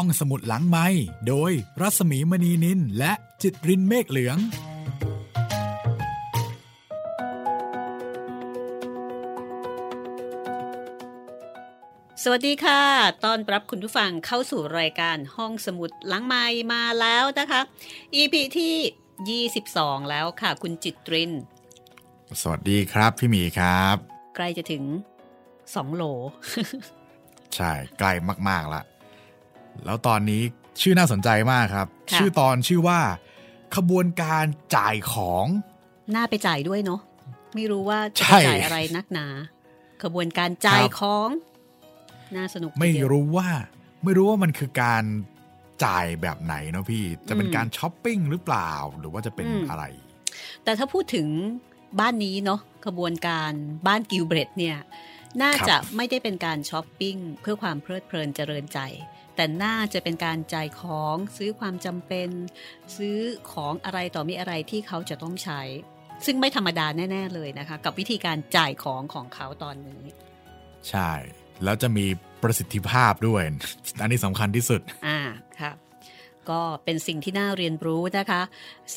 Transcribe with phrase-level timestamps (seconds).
[0.00, 0.86] ห้องสมุดหลังไม้
[1.28, 4.38] โดยรัสมีมณีนินและจิตรินเมฆเหลือง
[12.22, 12.82] สวัสดีค่ะ
[13.24, 17.60] ตอนรับคุณผู้ฟังเข้าสู่รายการห้องสมุดหลังไม้มาแล้วนะคะ
[18.14, 21.32] EP ที่ 22 แล้วค่ะ คุณจิตริน
[22.40, 23.96] สวัสดีครับพี่หมีครับ
[24.36, 24.84] ใกล้จะถึง
[25.40, 26.04] 2โหล
[27.54, 28.12] ใช่ ใกล้
[28.50, 28.82] มากๆละ
[29.84, 30.42] แล้วตอนนี้
[30.80, 33.00] ชื่อน่าสนใจมากครับค่ะชื่อตอนชื่อว่า
[33.76, 34.44] ขบวนการ
[34.76, 35.46] จ่ายของ
[36.14, 37.00] น่าไปจ่ายด้วยเนาะ
[37.54, 39.26] ไม่รู้ว่าจะใช่ไปจ่ายอะไรนักหนา
[40.02, 41.28] ขบวนการจ่ายครับของ
[42.36, 43.48] น่าสนุกทีไม่เดียวรู้ว่า
[44.04, 45.04] ไม่รู้ว่ามันคือการ
[45.84, 49.84] จ่ายแบบไหนเนาะพี่ จะเป็นอืมการช้อปปิ้งหรือเปล่า หรือว่าจะเป็นอืมอะไร
[50.64, 51.28] แต่ถ้าพูดถึง
[52.00, 53.52] บ้านนี้เนาะขบวนการ
[53.86, 54.78] บ้านกิลเบรธเนี่ย
[55.42, 58.78] นะครับจะไม่ได้เป็นการช้อปปิ้งเพื่อความเพลิดเพลินเจริญใจ
[59.36, 62.28] แต่น่าจะเป็นการจ่ายของซื้อความจำเป็น
[62.96, 63.18] ซื้อ
[63.52, 65.62] ของอะไรต่อมิอะไรที่เขาจะต้องใช้
[66.24, 70.02] ซึ่งไม่ธรรมดาแน่ ๆ เลยนะคะ กับวิธีการจ่ายของของเขาตอนนี้
[70.88, 71.10] ใช่
[71.64, 72.06] แล้วจะมี
[72.42, 73.42] ประสิทธิภาพด้วย
[74.00, 75.18] อันนี้สำคัญที่สุด อ่า
[75.60, 75.72] ค่ะ
[76.50, 78.42] ก็เป็นสิ่งที่น่าเรียนรู้นะคะ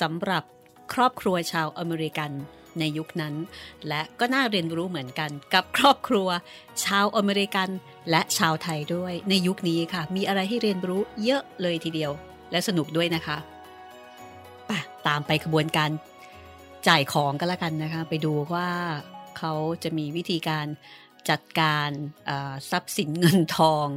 [0.02, 0.44] สำหรับ
[0.94, 2.32] ครอบครัวชาวอเมริกัน
[2.80, 3.36] ในยุคนั้น
[3.88, 6.28] และก็น่าเรียนรู้เหมือนกันกับครอบครัว
[6.86, 7.70] ชาวอเมริกัน
[8.10, 12.12] และชาวไทยด้วยในยุคนี้ค่ะ มีอะไรให้เรียนรู้เยอะเลยทีเดียว
[12.52, 13.38] และสนุกด้วยนะคะ
[14.68, 14.72] ไป
[15.08, 15.90] ตามไปขบวนการ
[16.88, 18.70] จ่ายของกันละกันนะคะ ไปดูว่า
[19.38, 20.68] เขาจะมีวิธีการ
[21.30, 21.90] จัดการ
[22.72, 23.88] ทรัพย์สินเงินทอง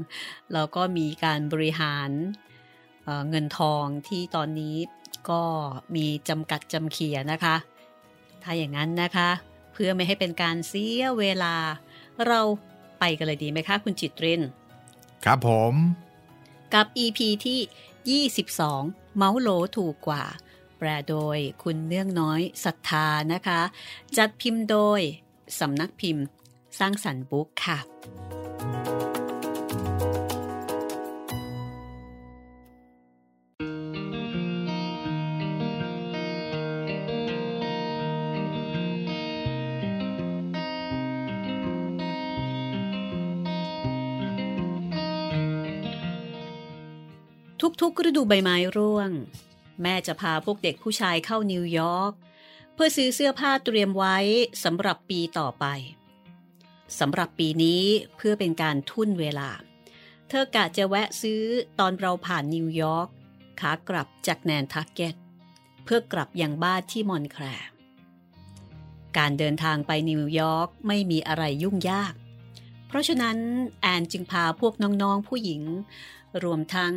[0.54, 2.10] แล้วก็มีการบริหาร
[3.04, 4.76] เเงินทองที่ตอนนี้
[5.30, 5.42] ก็
[5.96, 7.56] มีจำกัดจำเขียนะคะ
[8.42, 9.30] ถ้าอย่างนั้นนะคะ
[9.72, 11.54] เพื่อไม่ให้เป็นการเสียเวลา
[12.26, 12.40] เรา
[13.04, 14.42] ไปกันเลยดีไหมคะคุณจิตริน
[15.24, 15.74] ครับผม
[16.74, 20.24] กับ EP ที่ 22 เมาส์โหลถูกกว่า
[20.78, 23.60] แปลโดยคุณเนื่องน้อยศรัทธานะคะ
[24.16, 25.00] จัดพิมพ์โดย
[25.60, 26.24] สำนักพิมพ์
[26.78, 27.78] สร้างสรรค์บุ๊กค่ะ
[47.80, 49.10] ทุกๆฤดูใบไม้ร่วง
[49.82, 52.12] แม่จะพาพวกเด็กผู้ชายเข้านิวยอร์ก
[52.74, 54.16] เพื่อซื้อเสื้อผ้าเตรียมไว้
[54.64, 55.64] สำหรับปีต่อไป
[56.98, 57.82] สำหรับปีนี้
[58.16, 59.50] เพื่อเป็นการทุ่นเวลา
[60.28, 61.42] เธอกะจะแวะซื้อ
[61.78, 63.08] ตอนเราผ่านนิวยอร์ก
[63.60, 65.14] ขากลับจากแนนทักเก็ต
[65.84, 67.70] เพื่อกลับยังบ้านที่มอนแคลร์
[69.16, 72.14] การเดินทางไปนิวยอร์กไม่มีอะไรยุ่งยาก
[72.86, 73.36] เพราะฉะนั้น
[73.80, 75.62] แอนจึงพาพวกน้องๆผู้หญิง
[76.44, 76.94] รวมทั้ง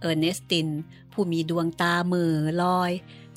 [0.00, 0.68] เออร์เนสติน
[1.12, 2.32] ผู้มีดวงตาเหม่อ
[2.62, 2.92] ลอย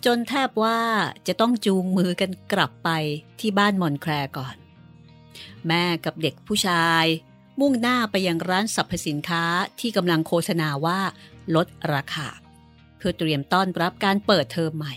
[0.06, 0.80] จนแทบว่า
[1.28, 2.90] จะต้องจูงมือกันกลับไป
[3.40, 4.56] ที่บ้านมอนแคลร์ก่อน
[5.68, 7.06] แม่กับเด็กผู้ชาย
[7.60, 9.44] มุ่งหน้าไปยังร้านสรรพสินค้า
[9.80, 11.00] ที่กำลังโฆษณาว่า
[11.56, 12.28] ลดราคา
[12.98, 14.94] เพื่อเตรียมต้อนรับการเปิดเทอมใหม่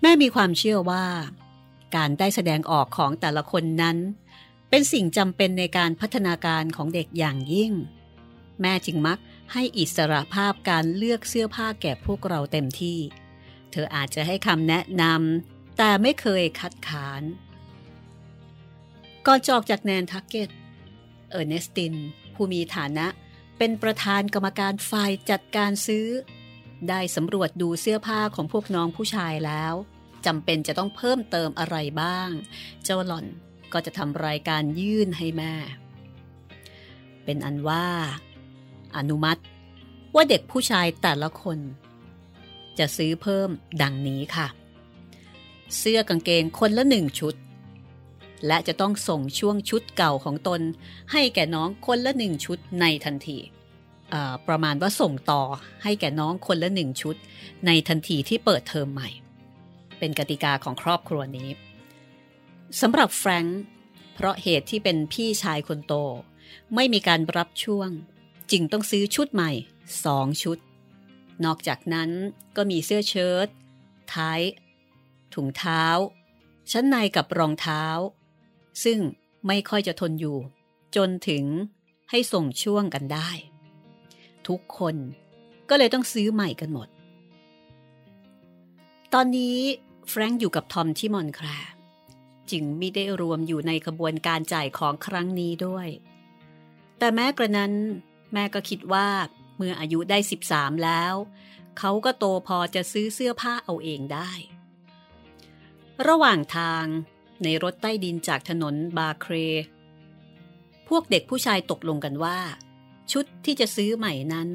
[0.00, 1.06] แม่มีความเชื่อว่า
[1.96, 3.96] การได้แสดงออกของแต่ละคนนั้น
[4.70, 7.72] เป็นสิ่งจำเป็นในการพัฒนาการของเด็กอย่างยิ่ง
[8.60, 9.18] แม่จึงมัก
[9.52, 12.98] ให้อิสระภาพการเลือกเสื้อผ้าแก่พวกเราเต็มที่
[13.70, 17.22] เธออาจจะให้คำแนะนำแต่ไม่เคยคัดค้าน
[19.26, 20.50] ก่อนจออกจากแนนทักเก็ต
[21.30, 21.94] เออร์เนสติน
[22.34, 23.06] ผู้มีฐานะ
[23.58, 26.06] เป็นประธานกรรมการฝ่ายจัดการซื้อ
[26.88, 29.74] ได้สำรวจดูเสื้อผ้าของพวกน้องผู้ชายแล้ว
[30.26, 32.30] จำเป็นจะต้องเพิ่มเติมอะไรบ้าง
[32.84, 33.26] เจ้าหล่อน
[33.72, 35.54] ก็จะทำรายการยื่นให้แม่
[37.24, 37.86] เป็นอันว่า
[38.96, 39.40] อนุมัติ
[40.14, 41.58] ว่าเด็กผู้ชายแต่ละคน
[42.78, 43.48] จะซื้อเพิ่ม
[43.82, 44.46] ดังนี้ค่ะ
[45.78, 47.34] เสื้อกางเกงคนละหนึ่งชุด
[48.46, 50.60] และจะต้องส่งช่วงชุดเก่าของตน
[51.12, 53.38] ให้แก่น้องคนละหนึ่งชุดในทันที
[54.48, 55.42] ประมาณว่าส่งต่อ
[55.82, 57.16] ให้แก่น้องคนละหนึ่งชุด
[57.66, 59.10] ในทันทีที่เปิดเทอมใหม่
[59.98, 61.48] เป็นกติกาของครอบครัวนี้
[62.80, 63.62] สำหรับแฟรงค์
[64.14, 65.94] เพราะเหตุที่เป็นพี่ชายคนโต
[66.74, 67.90] ไม่มีการรับช่วง
[68.50, 69.50] จึงต้องซื้อชุดใหม่
[70.04, 70.58] สองชุด
[71.44, 72.10] นอกจากนั้น
[72.56, 73.48] ก็มีเสื้อเชิ้ต
[74.10, 74.42] ไทย
[75.34, 75.84] ถุงเท้า
[76.70, 77.84] ชั้นในกับรองเท้า
[78.84, 78.98] ซึ่ง
[79.46, 80.38] ไม่ค่อยจะทนอยู่
[80.96, 81.44] จนถึง
[82.10, 83.30] ให้ส่งช่วงกันได้
[84.48, 84.96] ทุกคน
[85.68, 86.88] ก็เลยต้องซื้อใหม่กันหมด
[89.14, 89.58] ตอนนี้
[90.08, 91.72] แฟรงค์อยู่กับทอมที่มอนแคลร์
[92.50, 95.88] จึงไม่ได้รวมอยู่ในขบวนการจ่ายของครั้งนี้ด้วย
[96.98, 97.72] แต่แม้กระนั้น
[98.34, 99.08] แม่ก็คิดว่า
[99.56, 100.18] เมื่ออายุได้
[100.50, 101.14] 13 แล้ว
[101.78, 104.30] เขาก็โตพอจะซื้อเสื้อผ้าเอาเองได้
[106.08, 106.84] ระหว่างทาง
[107.42, 109.34] ในรถใต้ดินจากถนนบาเคร
[110.88, 112.38] พวกเด็กผู้ชายตกลงกันว่า
[113.12, 114.50] ชุดที่จะซื้อใหม่นั้น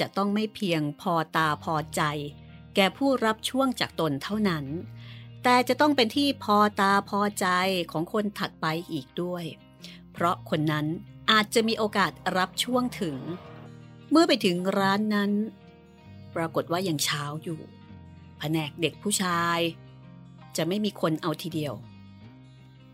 [0.00, 2.02] จะต้องไม่เพียงพอตาพอใจ
[2.74, 4.64] แก่ผู้รับช่วงจากตนเท่านั้น
[5.42, 7.46] แต่จะต้องเป็นที่พอตาพอใจ
[7.92, 9.44] ของคนถัดไปอีกด้วย
[10.12, 10.86] เพราะคนนั้น
[11.30, 13.16] อาจจะมีโอกาสรับช่วงถึง
[14.10, 15.32] เมื่อไปถึงร้านนั้น
[16.34, 17.60] ปรากฏว่ายังเช้าอยู่
[18.38, 19.58] แผนกเด็กผู้ชาย
[20.56, 21.74] จะไม่มีคนเอาทีเดียว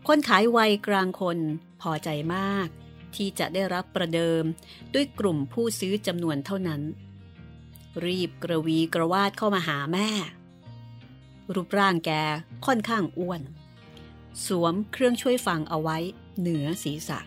[0.07, 1.37] คนขายวัยกลางคน
[1.81, 2.67] พอใจมาก
[3.15, 4.43] ที่จะได้รับประเดิม
[4.93, 6.81] ด้วยกลุ่มผู้ซื้อจำนวนเท่านั้น
[8.05, 10.09] รีบกระวีกระวาดเข้ามาหาแม่
[11.53, 12.11] รูปร่างแก
[12.65, 13.41] ค่อนข้างอ้วน
[14.45, 15.97] สวมเครื่องช่วยฟังเอาไว้
[16.39, 17.19] เหนือศีรษะ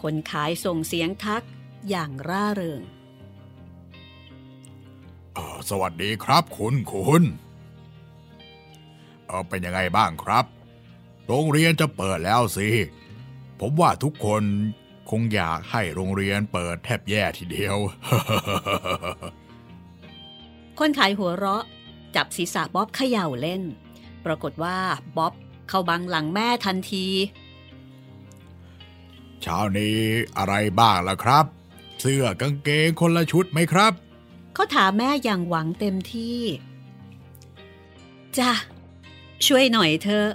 [0.00, 1.44] คนขายส่งเสียงทัก
[1.88, 2.82] อย่างร่าเริง
[5.34, 7.22] เออสวัสดีครับคุณคุณ
[9.26, 10.44] เออเป็นยังไงบ้างครับ
[11.26, 12.68] โรงเรียนจะเปิดแล้วสิ
[13.60, 14.42] ผมว่าทุกคน
[15.10, 17.76] คงอยากให้โรงเรียนเปิดแทบแย่ทีเดียว
[20.78, 21.64] คนขายหัวเราะ
[22.16, 23.62] จับศีรษะบ๊อบเขย่าเล่น
[24.24, 24.78] ปรากฏว่า
[25.16, 25.34] บ๊อบ
[25.68, 27.06] เข้าบังหลังแม่ทันที
[29.42, 29.98] เช้านี้
[30.38, 31.44] อะไรบ้างล่ะครับ
[32.00, 33.92] เสื้อกางเกงคนละชุดไหมครับ
[34.54, 36.38] เขาถามแม่อย่างหวังเต็มที่
[38.38, 38.52] จ้ะ
[39.46, 40.30] ช่วยหน่อยเถอะ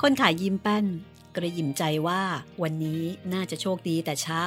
[0.00, 0.86] คนขายยิ้มแป้น
[1.36, 2.22] กระยิมใจว่า
[2.62, 3.02] วันนี้
[3.32, 4.44] น่าจะโชคดีแต่เช้า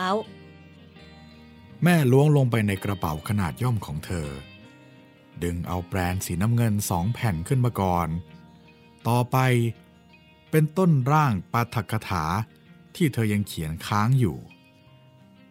[1.84, 4.30] แม่ล้วงลงไปในกระเป๋าขนาดย่อมของเธอ
[5.44, 8.08] ดึงเอาแปลนสีน้ำเงินสองแผ่นขึ้นมาก่อน
[9.08, 9.38] ต่อไป
[10.52, 12.24] เป็นต้นร่างปาฐกถา
[12.98, 14.38] ที่เธอยังเขียนค้างอยู่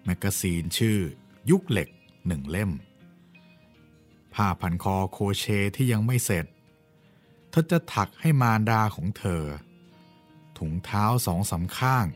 [0.04, 0.98] แมกกาซีนชื่อ
[1.50, 1.88] ยุคเหล็ก
[2.26, 2.70] หนึ่งเล่ม
[4.34, 5.44] ผ้าพันคอโครเชต์
[5.76, 6.46] ที่ยังไม่เสร็จ
[7.50, 9.42] เธอจะถักให้มารดาของเธอ
[10.58, 12.06] ถุงเท้าสองสามข้าง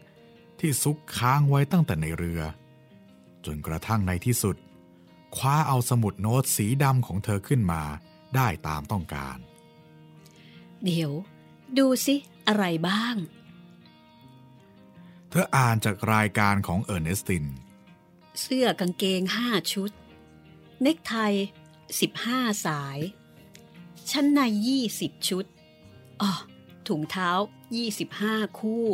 [0.58, 2.42] ที่ซุกค้างไว้ตั้งแต่ในเรือ
[3.44, 4.56] จนกระทั่งในที่สุด
[5.36, 7.82] คว้าเอาสมุดโน้ตสีดำของเธอขึ้นมา
[8.34, 9.38] ได้ตามต้องการ
[10.84, 11.12] เดี๋ยว
[11.78, 12.14] ดูสิ
[12.48, 13.14] อะไรบ้าง
[15.30, 17.44] เธออ่านจากรายการของเออร์เนสติน
[18.40, 19.90] เสื้อกางเกงห้าชุด
[20.82, 21.14] เนกไท
[22.00, 22.98] สิบห้าสาย
[24.10, 25.44] ชั้นในยี่สิบชุด
[26.22, 26.30] อ๋อ
[26.88, 27.30] ถุงเท้า
[27.76, 28.86] ยี่สิบห้าคู่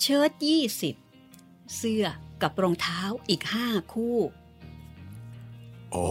[0.00, 0.94] เชิ้ตยี่สิบ
[1.76, 2.04] เสื้อ
[2.42, 4.16] กับรองเท้าอีกห้าคู่
[5.90, 6.06] โอ้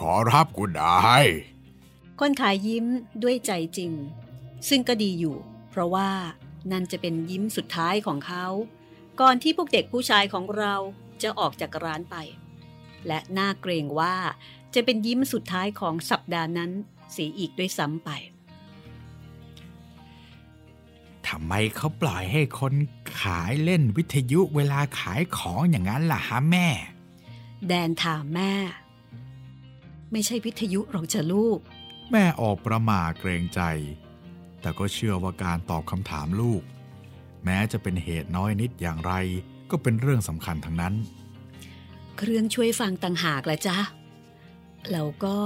[0.00, 1.26] ขอรับคุณนาย
[2.20, 2.86] คนขายยิ้ม
[3.22, 3.92] ด้วยใจจริง
[4.68, 5.36] ซึ่งก็ดีอยู่
[5.70, 6.10] เพราะว่า
[6.70, 8.46] นั่นจะเป็นยิ้มสุดท้ายของเขา
[9.20, 10.74] ก่อนที่พวกเด็กผู้ชายของเรา
[11.22, 12.16] จะออกจากร้านไป
[13.06, 14.14] และน่าเกรงว่า
[14.74, 16.70] จะเป็นยิ้มสุดท้ายของสัปดาห์นั้น
[17.12, 18.10] เสียอีกด้วยซ้ำไป
[21.28, 22.74] ทำไมเขาปล่อยให้คน
[23.20, 26.68] ขายเล่นวิทยุเวลาขายของอย่างนั้นล่ะฮะแม่
[27.68, 28.52] แดนถามแม่
[30.12, 31.58] ไม่ใช่วิทยุหรอกจ้ะลูก
[32.10, 33.60] แม่ออกประหมาเกรงใจ
[34.60, 36.62] แต่ก็เชื่อว่าการตอบคำถามลูก
[37.44, 39.12] แม้จะเป็นเหตุน้อยนิดอย่างไร
[39.70, 40.94] ก็เป็นเรื่องสำคัญทั้งนั้น
[42.18, 43.78] เครื่องช่วยฟังต่างหากละจ๊ะ
[44.92, 45.38] แล้วก็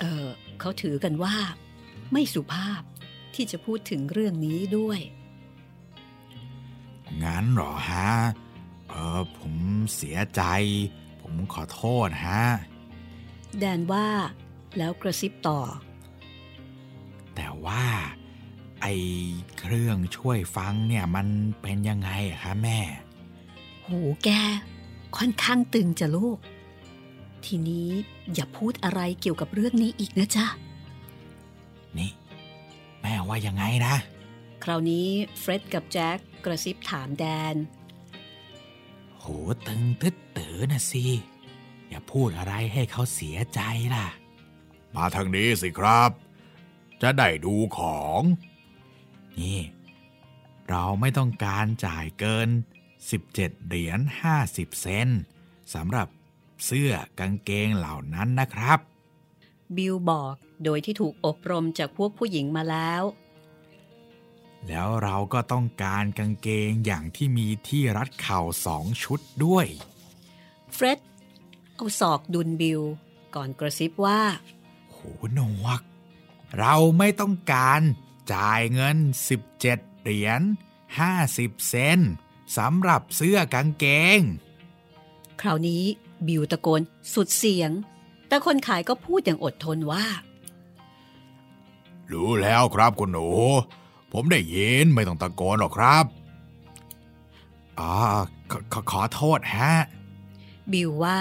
[0.00, 0.26] เออ
[0.60, 1.36] เขาถือกันว่า
[2.12, 2.82] ไม่สุภาพ
[3.34, 5.00] ที่จะพูดถึงเรื่องนี้ด้วย
[7.22, 8.10] งั้นเหรอฮะ
[8.88, 9.54] เออผม
[9.94, 10.42] เสียใจ
[11.22, 12.42] ผมขอโทษฮะ
[13.58, 14.08] แดนว่า
[14.78, 15.60] แล้วกระซิบต่อ
[17.34, 17.84] แต่ว่า
[18.80, 18.86] ไอ
[19.58, 21.26] เครื่องช่วยฟังเนี่ยมัน
[21.62, 22.78] เป็นยังไงอะคะแม่
[23.86, 24.28] หูแก
[25.16, 26.38] ค่อนข้างตึงจ้ะลูก
[27.44, 27.90] ทีนี้
[28.34, 30.46] อย่าพูดอะไรเกี่ยวกับเรื่องนี้อีกนะจ๊ะ
[31.98, 32.10] นี่
[33.00, 33.94] แม่ว่ายังไงนะ
[34.64, 37.54] คราวนี้เฟร็ดกับแจ็คกระซิบถามแดน
[39.18, 39.24] โห
[39.66, 41.06] ตึงตึ๊ดตือนะสิ
[41.88, 43.60] อย่าพูดอะไรให้เขาเสียใจ
[43.94, 44.06] ล่ะ
[44.96, 46.10] มาทางนี้สิครับ
[47.02, 48.20] จะได้ดูของ
[49.40, 49.58] นี่
[50.68, 52.48] เราไม่ต้องการจ่ายเกิน
[53.06, 54.00] 17 เหรียญ
[54.40, 55.20] 50 เซนต์
[55.74, 56.08] สำหรับ
[56.64, 58.78] เสื้อกางเกงเหล่านั้นนะครับ
[59.76, 63.02] บิลบอกโดยที่ถูกอบรมจากพวกผู้หญิงมาแล้ว
[64.68, 69.66] แล้วเราก็ต้องการกางเกงอย่างที่มีที่รัดเข่าสองชุดด้วย
[70.74, 70.98] เฟร็ด
[71.74, 72.80] เอาศอกดุนบิล
[73.34, 74.20] ก่อนกระซิบว่า
[74.90, 74.96] โห
[75.34, 75.80] หนวก
[76.58, 77.82] เราไม่ต้องการ
[78.32, 78.96] จ่ายเงิน
[79.46, 80.40] 17 เหรียญ
[81.04, 82.12] 50 เซนต์
[82.58, 83.86] สำหรับเสื้อกางเก
[84.18, 84.20] ง
[85.40, 85.84] คราวนี้
[86.26, 86.80] บิวตะโกน
[87.14, 87.70] สุดเสียง
[88.28, 90.06] แต่คนขายก็พูดอย่างอดทนว่า
[92.12, 93.28] รู้แล้วครับคุณหนู
[94.12, 96.04] ผมได้ยินไม่ต้องตะโกนหรอกครับ
[97.78, 97.92] อ๋อ
[98.50, 99.74] ขขขอโทษฮะ
[100.72, 101.20] บิวว่า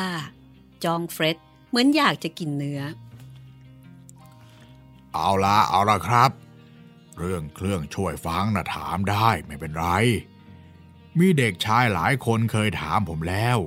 [0.84, 1.38] จองเฟร็ด
[1.70, 2.82] เหมือนอยากจะกินเนื้อ
[5.14, 6.32] เอาละเอาละครับ
[7.20, 9.88] เรื่องเครื่องช่วยฟังนะถามได้ไม่เป็นไร
[11.20, 13.58] มีเด็กชายหลายคนเคยถามผมแล้ว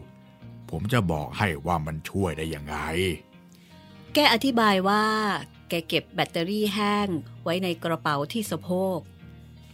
[0.71, 2.76] ผมจะบอกให้ว่ามันช่วยได้ยังไง
[4.14, 5.05] แกอธิบายว่า
[5.69, 7.09] แกเก็บแบตเตอรี่แห้ง
[7.45, 8.99] ไว้ในกระเป๋าที่สะโพก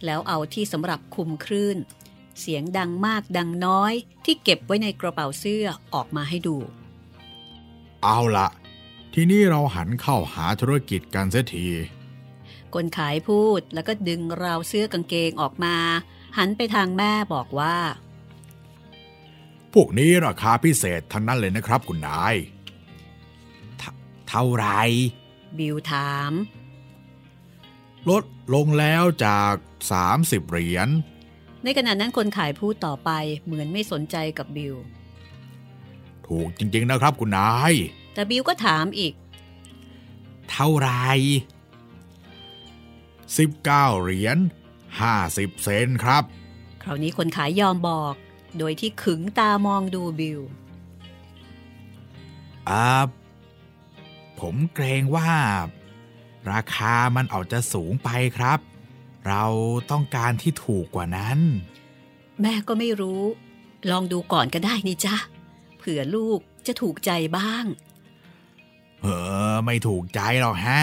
[0.04, 1.76] แล้วเอาที่สำหรับคุมคลื่น
[2.40, 3.92] เสียงดังมากดังน้อย
[4.24, 6.56] ที่เก็บไว้ในกระเป๋าเสื้อออกมาให้ดู
[8.02, 8.48] เอาละ
[9.14, 11.66] ทีนี้เราหันเข้าหาธุรกิจกันเสียที
[12.74, 15.76] คนขายพูด แล้วก็ดึงราวเสื้อกางเกงออกมา
[16.38, 17.76] หันไปทางแม่บอกว่า
[19.74, 22.34] พวกนี้ราคาพิเศษทั้งนั้นเลยนะครับคุณนาย
[23.78, 23.92] เท่า
[24.28, 24.66] เท่าไหร
[25.58, 26.32] บิวถาม
[28.10, 29.54] ลดลงแล้วจาก
[30.02, 30.88] 30 เหรียญ
[31.64, 33.10] ในขณะนั้นคนขายพูดต่อไป
[33.44, 34.74] เหมือนไม่สนใจกับบิว
[36.26, 37.72] ถูกจริงๆนะครับคุณนาย
[38.14, 39.14] แต่บิวก็ถามอีก
[40.50, 40.90] เท่าไหร
[43.32, 43.64] 19
[44.02, 44.38] เหรียญ
[45.00, 46.22] 50 เซนครับ
[46.82, 48.14] คราวนี้คนขายยอมบอก
[48.58, 50.40] โดยที่ขึงตามองดูบิว
[52.68, 52.86] อ่า
[54.40, 55.32] ผมเกรงว่า
[56.52, 58.58] ราคามันอาจจะสูงไปครับ
[59.28, 59.44] เรา
[59.90, 61.38] ต้องการที่ถูกกว่านั้น
[62.40, 63.22] แม่ก็ไม่รู้
[63.90, 65.16] ลองดูก่อนก็ได้นี่จ้ะ
[65.78, 67.64] เผื่อลูกจะถูกใจบ้าง
[69.02, 69.06] เอ
[69.52, 70.82] อไม่ถูกใจหรอกฮะ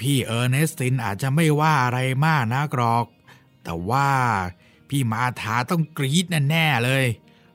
[0.00, 3.06] พี่เออร์เนสตินอาจจะไม่ว่าอะไรมากนะกรอก
[3.64, 4.08] แต่ว่า
[4.88, 7.06] พี่มาธาต้องกรี๊ดแน่ๆเลย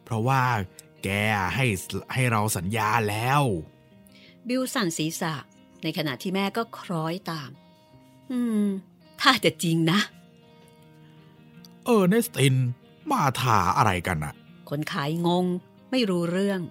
[0.03, 0.41] เพราะว่า
[1.03, 1.09] แก
[1.55, 1.65] ให้
[2.13, 3.41] ให้เราสัญญาแล้ว
[4.47, 5.33] บิวสั่นศีรษะ
[5.83, 7.50] ในขณะที่แม่ก็คล้อยตาม
[8.31, 8.65] อืม
[9.21, 10.00] ถ้าจะจริงนะ
[11.85, 12.55] เออร์เนสติน
[13.12, 14.33] มาธาอะไรกันอะ
[14.69, 15.45] คนขายงง
[15.91, 16.62] ไม่รู้เรื่อง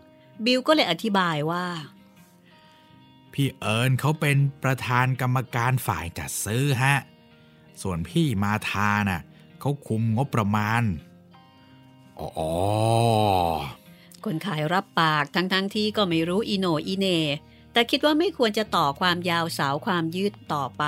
[0.45, 1.67] บิวก็เลยอธิบายว่า
[3.35, 6.97] พี่เอิญเขาเป็นประธานกรรมการฝ่ายจัดซื้อฮะ
[7.83, 9.23] ส่วนพี่มาทาน่ะ
[9.61, 10.83] เขาคุมงบประมาณ
[12.21, 12.53] อ๋อ
[14.25, 17.07] คนขายรับปากทั้งๆทที่ก็ไม่รู้อีโหนอีเหน
[17.73, 20.85] แต่คิดว่าไม่ควรจะต่อความยาวสาวความยืดต่อไป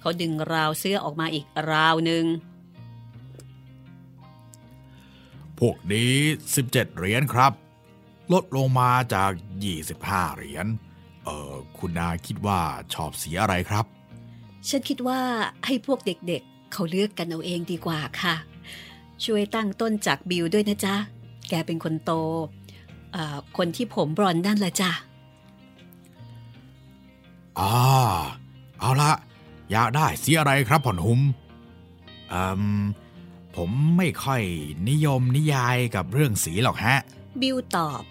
[0.00, 2.24] เขาดึงราวเสื้อออกมาอีกราวหนึ่ง
[5.58, 6.14] พวกนี้
[6.54, 7.52] 17 เหรียญครับ
[8.32, 9.30] ลดลงมาจาก
[9.84, 10.66] 25 เหรียญ
[11.28, 12.60] เออคุณนาคิดว่า
[12.94, 13.84] ชอบสีอะไรครับ
[14.68, 15.20] ฉันคิดว่า
[15.66, 18.34] ให้พวกเด็กๆเขาเลือกกันเอาเองดีกว่าค่ะ
[19.24, 20.94] ช่วยตั้งต้นจากบิวด้วยนะจ๊ะ
[21.48, 22.12] แกเป็นคนโต
[23.12, 24.90] เอ่อคนที่ผมบรอนด์นั่นแหละจ้ะ
[27.58, 27.72] อ่า
[28.80, 29.12] เอาละ
[29.70, 31.20] อยากได้สีอะไรครับผ่อนหุม
[32.32, 32.44] อื
[32.80, 32.82] ม
[33.56, 34.42] ผมไม่ค่อย
[34.88, 36.96] นิยมนิยายกับเรื่องสีหรอกฮะ
[37.40, 38.02] บิวตอบ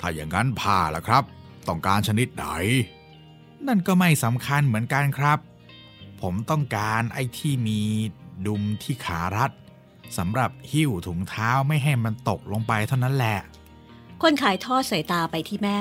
[0.00, 1.24] ถ้าอย่างนั้นผ้าล่ะครับ
[1.68, 2.44] ต้องการชนิดไหน
[3.66, 5.38] นั่นก็ไม่สำคัญเหมือนกันครับ
[6.20, 7.80] ผมต้องการไอ้ที่มี
[8.46, 9.50] ดุมที่ขารัด
[10.16, 13.38] สำหรับหิ้วถุงเท้าไม่ให้มันตกลงไปเท่านั้นแหละ
[14.22, 15.80] คนขายทอดสายตาไปที่แม่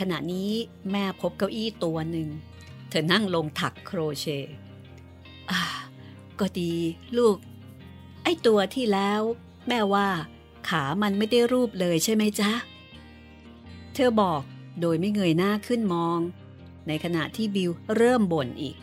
[0.00, 0.50] ขณะนี้
[0.92, 2.28] แม่พบเก้าอี้ตัวหนึ่ง
[2.88, 4.54] เธอนั่งลงถักโครเชต์
[5.50, 5.58] อ่
[6.40, 6.74] ก็ดี
[7.18, 7.36] ลูก
[8.22, 9.20] ไอ้ตัวที่แล้ว
[9.68, 10.08] แม่ว่า
[10.68, 12.52] ขามันไม่ได้รูปเลยใช่ไหมจ๊ะ
[13.94, 14.42] เธอบอก
[14.80, 16.18] โดยไม่เงยหน้าขึ้นมอง
[16.88, 18.76] ในขณะที่บิวเริ่มบ่นอีก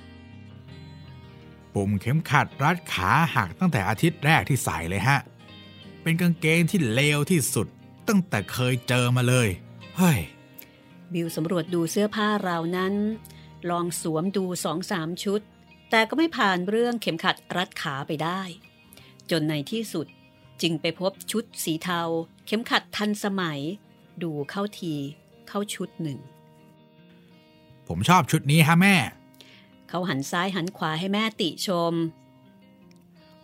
[1.74, 5.20] ปุ่มเข็มขัดรัดขาหักตั้งแต่อาทิตย์แรกที่ใส่เลยฮะ
[6.02, 7.68] เป็นกางเกงที่เลวที่สุด
[8.08, 9.48] ตั้งแต่เคยเจอมาเลย
[9.98, 10.20] เฮ้ย
[11.14, 12.94] บิวสำรวจดูเสื้อผ้าราวนั้น
[13.70, 15.42] ลองสวมดูสองสามชุด
[15.90, 18.42] แต่ก็ไม่ผ่านเรื่องเข็มขัดรัดขาไปได้
[19.32, 20.08] จนในที่สุด
[20.62, 22.02] จึงไปพบชุดสีเทา
[22.46, 23.60] เข็มขัดทันสมัย
[24.24, 24.96] ดูเข้าที
[25.50, 26.20] เข้าชุดหนึ่ง
[27.88, 28.96] ผมชอบชุดนี้ฮะแม่
[29.90, 31.94] เขาหันซ้ายหันขวาให้แม่ติชม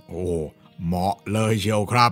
[0.08, 0.26] โอ้
[0.86, 2.12] เหมาะเลยเชียวครับ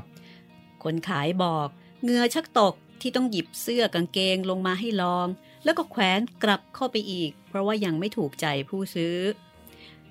[0.84, 1.68] คนขายบอก
[2.02, 5.28] เหงื่อชักตกที่ต้องหยิบเสื้อกางเกงลงมาให้ลอง
[5.64, 9.16] แล้วก็แขวนกลับเข้าไปอีก เพราะว่ายังไม่ถูกใจผู้ซื้อ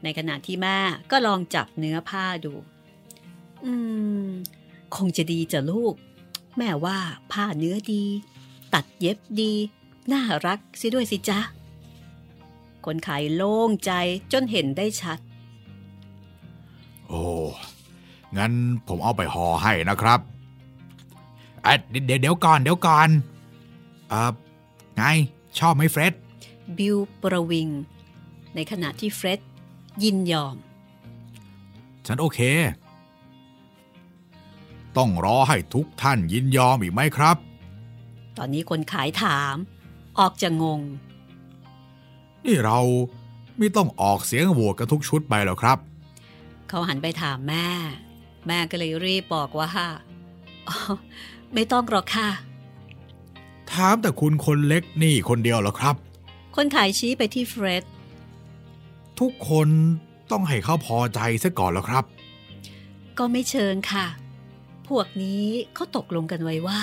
[0.03, 0.79] ในขณะที่แม่
[1.11, 2.53] ก็ลองจับเนื้อผ้าดู
[3.65, 3.73] อื
[4.27, 4.29] ม
[4.97, 5.95] คงจะดีจ้ะลูก
[6.59, 6.99] แม่ว่า
[7.33, 8.05] ผ้าเนื้อดี
[8.75, 9.53] ตัดเย็บดี
[10.13, 11.39] น่ารักสิด้วยสิจ๊ะ
[12.85, 13.93] คนขายโล่งใจ
[14.33, 15.19] จนเห็นได้ชัด
[17.09, 17.23] โอ้
[18.37, 18.53] งั้น
[18.89, 20.21] ผมเอาไปห่อให้นะครับ
[21.91, 23.09] เดี๋ยวเดี๋ยวก่อนเดี๋ยวก่อน
[24.09, 24.31] เอ่อ
[24.97, 25.03] ไง
[25.59, 26.15] ชอบไหมเฟร็ด
[26.79, 27.69] บิลประวิง
[28.55, 29.41] ในขณะที่เฟร็ด
[30.03, 30.57] ยินยอม
[32.07, 32.41] ฉันโอเค
[34.97, 37.37] ต้องรอให้ทุกท่านยินยอมอีกไหมครับ
[38.39, 39.55] ตอนนี้คนขายถาม
[40.19, 40.81] ออกจะงง
[42.45, 42.79] นี่เรา
[43.59, 45.79] ไม่ต้องออกเสียงโหวตกันทุกชุดไปหรอครับ
[46.69, 47.69] เขาหันไปถามแม่
[48.47, 49.71] แม่ก็เลยรีบบอกว่า
[50.69, 50.77] อ๋อ
[51.55, 52.29] ไม่ต้องหรอกค่ะ
[53.73, 55.95] ถามแต่คุณคนเล็กนี่คนเดียวเหรอครับ
[56.57, 57.85] คนขายชี้ไปที่เฟร็ด
[59.21, 59.69] ทุกคน
[60.31, 62.05] ต้องให้เขาพอใจซะก่อนแล้วครับ
[63.19, 64.07] ก็ไม่เชิงค่ะ
[64.89, 66.83] พวกนี้เขาตกลงกันไว้ว่า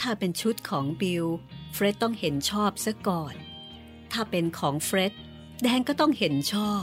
[0.00, 1.26] ถ้าเป็นชุดของบิล
[1.72, 3.34] เฟร็ดต้องเห็นชอบซะก่อน
[4.12, 5.12] ถ้าเป็นของเฟร็ด
[5.62, 6.82] แดนก็ต้องเห็นชอบ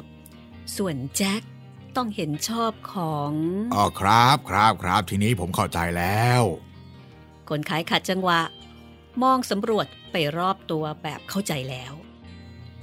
[0.78, 1.42] ส่วนแจ็ค
[1.98, 3.32] ต้องเห็นชอบของ
[3.74, 6.42] อ๋อครับครับครับทีนี้ผมเข้าใจแล้ว
[7.50, 8.42] คนขายขัดจังหวะ
[9.24, 11.94] มองสำรวจไปรอบตัวแบบเข้าใจแล้ว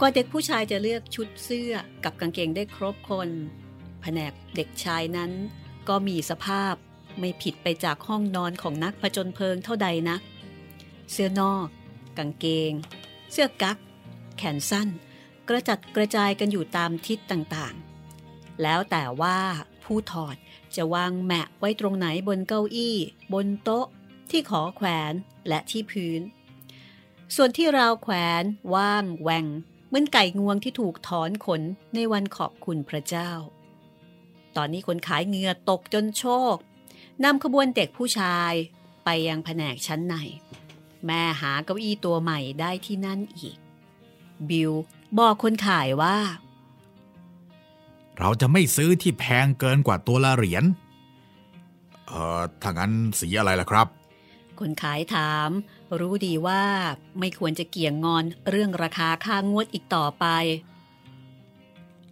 [0.01, 1.73] กว่าเด็กผู้ชายจะเลือกชุดเสื้อ
[2.05, 3.29] กับกางเกงได้ครบคน
[4.01, 5.33] แผนกเด็กชายนั้น
[5.89, 6.75] ก็มีสภาพ
[7.19, 10.17] ไม่ผิดไปจากห้องนอนของนักผจญเพลิงเท่าใดนะ
[11.13, 11.67] เสื้อนอก
[12.19, 12.73] กางเกง
[13.33, 13.79] เสื้อกั๊ก
[14.39, 14.89] แขนสั้น
[15.49, 19.39] กระจัดกระจายกันอยู่ตามทิศต่างๆ แล้วแต่ว่า
[19.85, 20.37] ผู้ถอด
[20.77, 22.97] จะวางแมะไว้ตรงไหนบนเก้าอี้
[23.33, 23.87] บนโต๊ะ
[24.31, 25.13] ที่ขอแขวน
[25.49, 26.21] และที่พื้น
[27.37, 28.45] ส่วนที่ราวแขวน
[28.75, 29.47] ว่างแหวง
[29.89, 31.63] เหมือนไก่งวงที่ถูกถอนขน
[31.95, 33.31] ในวันขอบคุณพระเจ้า
[34.57, 36.57] ตอนนี้คนขายเงือตกจนโชค
[37.25, 38.53] นำขบวนเด็กผู้ชาย
[39.05, 40.15] ไปยังแผนกชั้นใน
[41.07, 43.57] แม่หาเก้าอี้ตัวใหม่ได้ที่นั่นอีก
[44.49, 44.73] บิล
[45.19, 46.17] บอกคนขายว่า
[48.19, 50.65] เราจะไม่ซื้อที่แพงเกินกว่าตัวละเหรียญ
[52.07, 53.87] เอ่อถ้างั้นสีอะไรล่ะครับ
[54.59, 55.51] คนขายถาม
[56.01, 56.63] รู้ดีว่า
[57.19, 60.27] ไม่ควรจะเกี่ยงงอนเรื่องราคาค่างวดอีกต่อไป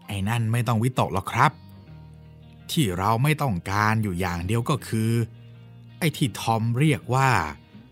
[0.07, 1.53] ไอ้นั่นไม่ต้องวิตกหรอกครับ
[2.73, 5.11] ที่เราไม่ต้องการอยู่อย่างเดียวก็คือ
[5.99, 7.31] ไอ้ที่ทอมเรียกว่า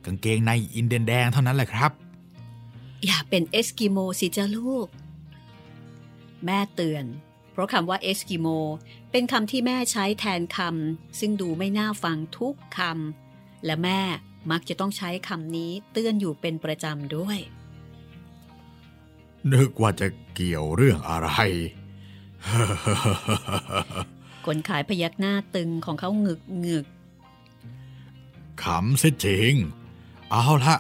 [0.05, 1.91] กางเกงในอินเดียนแดงเท่านั้นแหละครับ
[3.05, 4.89] อย่าเป็นเอสกิโมสิจ้าลูก
[6.45, 7.05] แม่เตือน
[7.53, 8.49] เพราะคำว่าเอสกิโม
[9.11, 14.01] เป็นคำที่แม่ใช้แทนคำซึ่งดูไม่น่าฟังทุกคำและแม่
[14.51, 17.39] มักจะต้องใช้คำนี้เตือนอยู่เป็นประจำด้วย
[19.53, 21.31] นึกว่าจะเกี่ยวเรื่องอะไร
[24.47, 26.87] คนขายพยักหน้าตึงของเขาหงึกหงึก
[28.63, 29.55] ขำสิจริง
[30.31, 30.77] เอาละ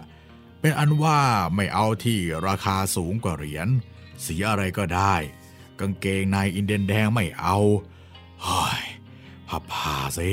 [0.60, 1.20] เป็นอันว่า
[1.54, 3.68] ไม่เอาที่ราคาสูงกว่าเหรียญ
[4.24, 5.14] สีอะไรก็ได้
[5.80, 7.56] กางเกงในอินเดียนแดงไม่เอา
[8.42, 8.84] เฮ้ย
[9.48, 10.30] พับผ่าสิ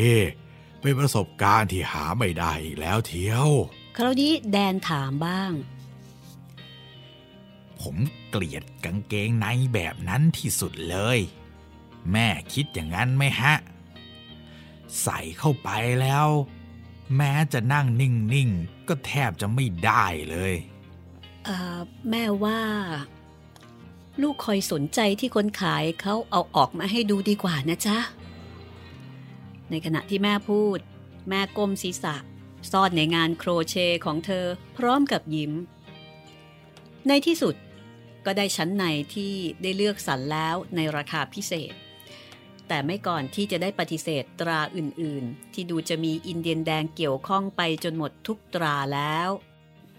[0.82, 3.50] เป็นประสบการณ์ที่หาไม่ได้อีกแล้วเทียว
[3.98, 5.52] คราวนี้แดนถามบ้าง
[7.80, 7.96] ผม
[8.30, 11.20] เกลียดกางเกงในแบบนั้นที่สุดเลย
[12.12, 13.54] แม่คิดอย่างนั้นไหมฮะ
[15.02, 15.70] ใส่เข้าไป
[16.02, 16.28] แล้ว
[17.16, 20.54] แม้จะนั่งนิ่งๆ ก็แทบจะไม่ได้เลย
[21.46, 22.62] เออแม่ว่า
[24.22, 27.98] ลูกคอยสนใจที่คนขายเขาเอาออกมาให้ดูดีกว่านะจ๊ะ
[29.70, 30.80] ในขณะที่แม่พูด
[31.30, 32.16] แม่ก้มศีรษะ
[32.72, 34.46] ซ่อนในงานโครเชต์ของเธอ
[34.78, 35.54] พร้อมกับยิ้ม
[37.08, 37.56] ในที่สุด
[38.26, 38.84] ก็ได้ชั้นใน
[39.14, 41.74] ที่ได้เลือกสรรแล้วในราคาพิเศษ
[42.74, 49.30] แต่ไม่ก่อนที่จะได้ปฏิเสธตราอื่นๆ ที่ดูจะมีอินเดียนแดงเกี่ยวข้องไปจนหมดทุกตราแล้ว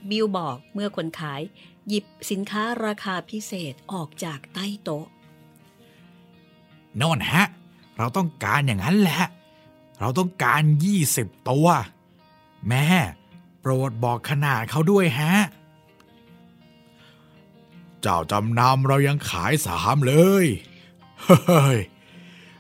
[0.09, 1.43] บิลบอกเมื่อคนขาย
[1.89, 5.07] หยิบสินค้าราคาพิเศษออกจากใต้โต๊ะ
[6.97, 7.45] โน่นฮะ
[7.99, 9.23] เราต้องการอย่างนั้นแหละ
[10.01, 11.69] เราต้องการยี่สิบตัว
[12.69, 12.87] แม่
[13.61, 15.35] โปรดบอกขนาดเขาด้วยฮะ
[18.01, 20.47] เจ้าจำนำเรายังขายสามเลย
[21.23, 21.79] เฮ้ย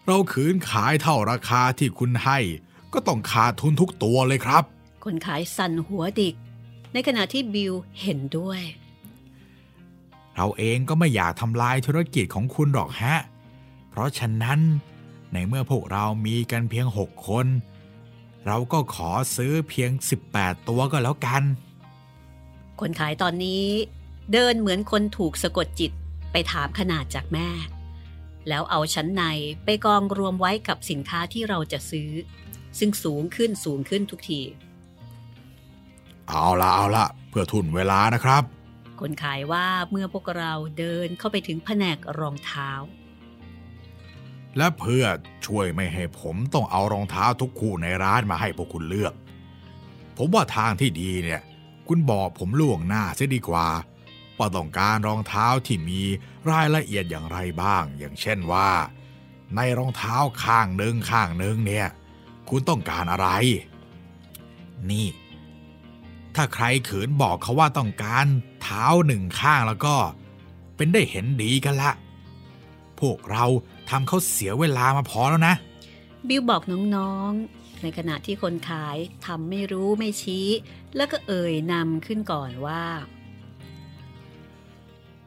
[0.07, 2.39] เราขืนขายเท่าราคาที่คุณให้
[2.93, 4.65] ก็ต้องขาดทุนทุกตัวเลยครับ
[5.05, 6.35] คนขายสั่นหัวดิก
[6.93, 8.61] ในขณะที่บิลเห็นด้วย
[10.37, 13.17] เราเองก็ไม่อยากทำลายธุรกิจของคุณหรอกฮะ
[13.91, 14.61] เพราะฉะนั้น
[15.33, 17.47] ในเมื่อพวกเรามีกันเพียงหกคน
[18.47, 19.91] เราก็ขอซื้อเพียง
[20.29, 21.43] 18 ตัวก็แล้วกัน
[22.81, 23.67] คนขายตอนนี้
[24.33, 25.93] เดินเหมือนคนถูกสะกดจิต
[26.33, 27.49] ไปถามขนาดจากแม่
[28.49, 29.25] แล้วเอาชั้นใน
[29.65, 32.11] ไปกองรวมไว้กับสินค้าที่เราจะซื้อ
[32.79, 34.41] ซึ่งสูงขึ้นสูงขึ้นทุกที
[36.29, 38.43] เอาละเอาละเพื่อทุนเวลานะครับ
[39.01, 42.71] คนขายว่าเมื่อพวกเราเดินเข้าไปถึงแผนกรองเท้า
[44.57, 45.05] และเพื่อ
[45.47, 49.13] ช่วยไม่ให้ผมต้องเอารองเท้าทุกคู่ในร้านมาให้พวกคุณเลือก
[50.17, 51.41] ผมว่าทางที่ดีเนี่ย
[51.89, 53.67] คุณบอกผมล่วงหน้าเสียดีกว่า
[54.43, 56.03] ว่าต้องการรองเท้าที่มี
[56.51, 58.71] รายละเอียดอย่างไรบ้าง อย่างเช่นว่า
[59.55, 61.89] ในรองเท้าข้างหนึ่งข้างหนึ่งเนี่ย
[62.49, 63.29] คุณต้องการอะไร
[64.91, 65.07] นี่
[66.35, 68.27] ถ้าใครขืนบอกเขาว่าต้องการ
[68.63, 69.97] เท้าหนึ่งข้างแล้วก็
[70.77, 71.91] เป็นได้เห็นดีกันละ
[73.01, 73.45] พวกเรา
[73.91, 75.55] ทำเขาเสียเวลามาพอแล้วนะ
[76.29, 76.63] บิลบอก
[76.97, 80.49] น้องๆ ในขณะที่คนขายทำไม่รู้ไม่ชี้
[80.97, 82.85] แล้วก็เอ่ยนำขึ้นก่อนว่า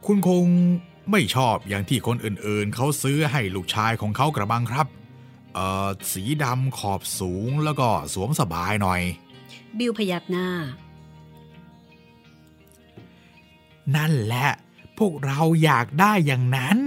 [0.06, 0.46] คุณคง
[1.10, 4.86] ไม่ชอบอย่างที่คนอื่นๆ เขาซื้อให้ลูกชายของเขากระบังครับ
[5.54, 9.00] เอ่อ สีดำขอบสูงแล้วก็สวมสบายหน่อย
[9.78, 10.48] บิลพยักหน้า
[13.96, 14.48] นั่นแหละ
[14.98, 16.78] พวกเราอยากได้อย่างนั้น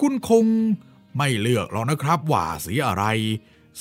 [0.00, 0.44] คุณคง
[1.16, 3.04] ไม่เลือกหรอกนะครับว่าสีอะไร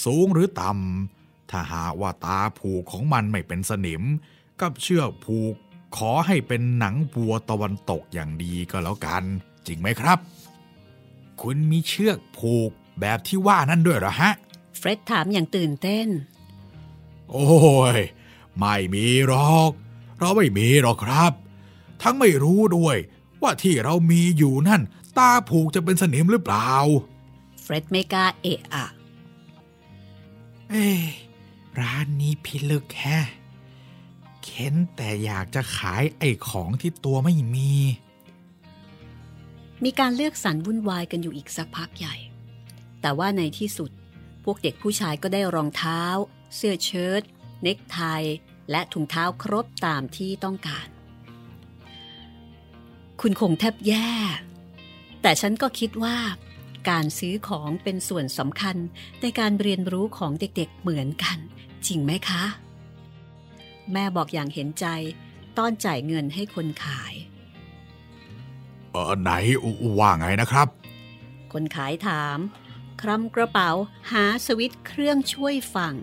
[0.03, 4.03] สูงหรือต่ำถ้าหากว่าตาผูกของมันไม่เป็นสนิม
[4.61, 5.55] กับเชือกผูก
[5.97, 9.23] ขอให้เป็นหนังบัวตะวันตกอย่างดีก็แล้วกัน
[9.67, 10.19] จริงไหมครับ
[11.41, 14.31] คุณมีเชือกผูกแบบที่ว่านั่นด้วยเหรอฮะ
[14.77, 16.07] เฟร็ดถามอย่างตื่นเต้น
[17.31, 17.49] โอ้
[17.97, 17.99] ย
[18.57, 19.71] ไม่มีหรอก
[20.19, 21.31] เราไม่มีหรอกครับ
[22.01, 22.97] ทั้งไม่รู้ด้วย
[23.41, 24.81] ว่าที่เรามีอยู่นั่น
[25.17, 26.71] ตาผูกจะเป็นสนิมหรือเปล่า
[27.61, 28.85] เฟร็ดไม่กล้าเอะอะ
[30.69, 30.87] เอ้
[31.79, 33.17] ร้านนี้พิลึกแค่
[34.49, 37.73] เข็นแต่อยากจะขายไอ้ของที่ตัวไม่มี
[39.83, 42.15] มีการเลือกสรรวุ่นวายกันอยู่อีกสักพักใหญ่
[43.01, 43.91] แต่ว่าในที่สุด
[44.43, 46.01] พวกเด็กผู้ชายก็ได้รองเท้า
[46.55, 47.21] เสื้อเชิ้ต
[47.63, 47.99] เน็กไท
[48.71, 50.87] และถุงเท้าครบตามที่ต้องการ
[53.21, 54.09] คุณคงแทบแย่
[55.21, 56.17] แต่ฉันก็คิดว่า
[56.89, 58.75] การซื้อของเป็นส่วนสำคัญ
[59.21, 61.37] ในการเรียนรู้ของเด็กๆเหมือนกัน
[61.87, 62.43] จริงไหมคะ
[63.93, 64.85] แม่บอกอย่างเห็นใจ
[65.57, 67.13] ต้อนจ่ายเงินให้คนขาย
[68.91, 69.31] เออไหน
[69.99, 70.67] ว่าไงนะครับ
[71.53, 72.37] คนขายถาม
[73.01, 73.69] คลำกระเป๋า
[74.11, 75.95] หาสวิตช์เครื่องช่วยฟัง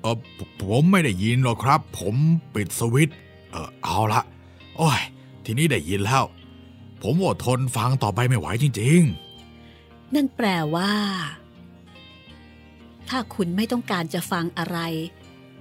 [0.00, 2.14] เออผผมไม่ได้ยินหรอกครับ ผม
[2.54, 3.16] ปิดสวิตช์
[3.50, 4.22] เออเอาละ
[4.76, 5.00] โอ้ย
[5.44, 6.24] ทีนี้ได้ยินแล้ว
[7.02, 9.02] ผมอดทนฟังต่อไปไม่ไหวจริง
[10.14, 10.92] นั่นแปลว่า
[13.08, 14.78] ถ้าคุณไม่ต้องการจะฟังอะไร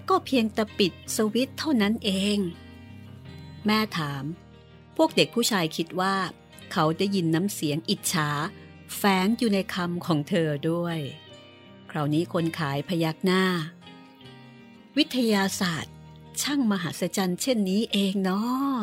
[0.09, 2.37] ก็เพียงแต่ปิดสวิตช์เท่านั้นเอง
[3.65, 4.23] แม่ถาม
[4.97, 6.15] พวกเด็กผู้ชายคิดว่า
[6.71, 8.29] เขาได้ยินน้ำเสียงอิจฉา
[8.95, 10.99] แฝงอยู่ในคำของเธอด้วย
[11.89, 13.43] คราวนี้คนขายพยักหน้า
[14.97, 15.93] วิทยาศาสตร์
[16.41, 18.79] ช่างมหัศจรรย์เช่นนี้เองเนาะ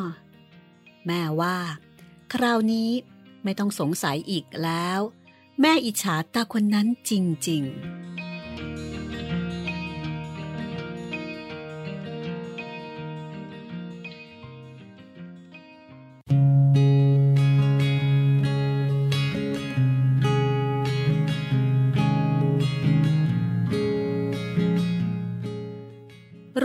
[1.06, 1.58] แม่ว่า
[2.32, 2.90] คราวนี้
[3.44, 5.00] ไม่ต้องสงสัยอีกแล้ว
[5.60, 7.12] แม่อิจฉาตาคนนั้นจ
[7.48, 7.99] ริง ๆ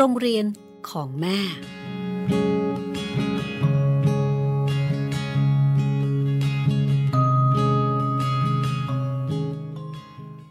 [0.05, 0.45] รงเรียน
[0.89, 1.39] ของแม่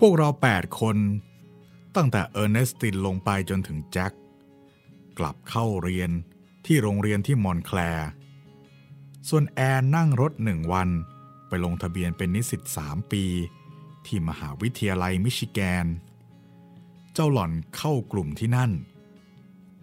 [0.00, 0.96] พวกเราแปดคน
[1.96, 4.12] ตั้งแต่เออร์เนสตินลงไปจนถึงแจ็ค
[5.18, 6.10] กลับเข้าเรียน
[6.66, 8.08] ที่โรงเรียนที่มอนแคลร์
[9.28, 10.88] ส่วนแอนนั่งรถหนึ่งวัน
[11.48, 13.24] ไปลงทะเบียนเป็นนิสิตสามปี
[14.06, 15.86] ที่มหาวิทยาลัยมิชิแกน
[17.12, 18.72] เจ้าหล่อนเข้ากลุ่มที่นั่น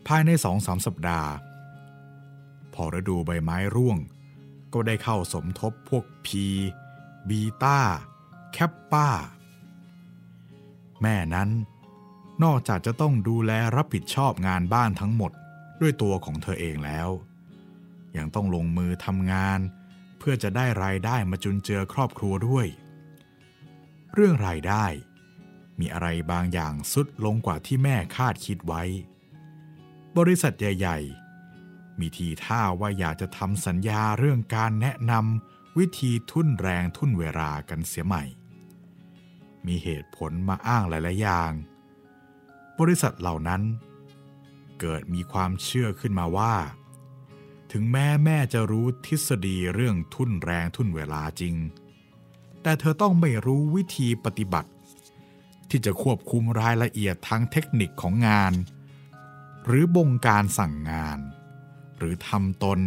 [0.08, 1.30] ภายในสองสามสัปดาห์
[2.74, 3.98] พอฤดูใบไม้ร่วง
[4.74, 6.46] ก็ได้เข้าสมทบพวกพี
[7.30, 7.80] บีต้า
[8.52, 9.10] แคปป้า
[11.02, 11.50] แม่นั้น
[12.44, 15.32] นอกจากจะต้องดูแลรับผิดชอบงานบ้านทั้งหมด
[15.82, 17.10] ด้วยตัวของเธอเองแล้ว
[18.18, 19.60] ยังต้องลงมือทำงาน
[20.20, 22.68] เพื่อจะได้รายได้มาจุนเจือครอบครัวด้วย
[24.14, 24.86] เรื่องรายได้
[25.80, 28.84] มีอะไรบางอย่างสุดลงกว่าที่แม่คาดคิดไว้
[30.20, 31.00] บริษัทใหญ่
[31.54, 38.24] ๆ มีทีท่าว่าอยากจะทำสัญญาเรื่องการแนะนำวิธีทุ่นแรงทุ่นเวลากันเสียใหม่
[39.66, 41.52] มีเหตุผลมาอ้างหลาย ๆ อย่าง
[42.80, 43.62] บริษัทเหล่านั้น
[44.80, 46.56] เกิดมีความเชื่อขึ้นมาว่า
[47.72, 51.56] ถึงแม้แม่จะรู้ทฤษฎีเรื่องทุ่นแรงทุ่นเวลาจริง
[52.62, 54.70] แต่เธอต้องไม่รู้วิธีปฏิบัติ
[55.70, 58.54] ที่จะควบคุมรายละเอียดทางเทคนิคของงาน
[59.66, 61.20] หรือบงการสั่งงาน
[61.98, 62.80] หรือทำตน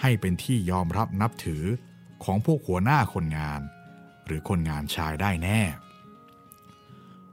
[0.00, 1.64] ให้เป็นที่ยอมรับนับถือ
[2.24, 3.60] ของพวกหัวหน้าคนงาน
[4.26, 5.60] หรือคนงานชายได้แน่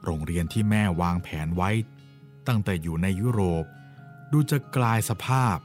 [0.03, 1.69] โรงเรียนที่แม่วางแผนไว้
[2.47, 3.65] ตั้งแต่อยู่ในยุโรป
[4.31, 5.57] ดูจะกลายสภาพ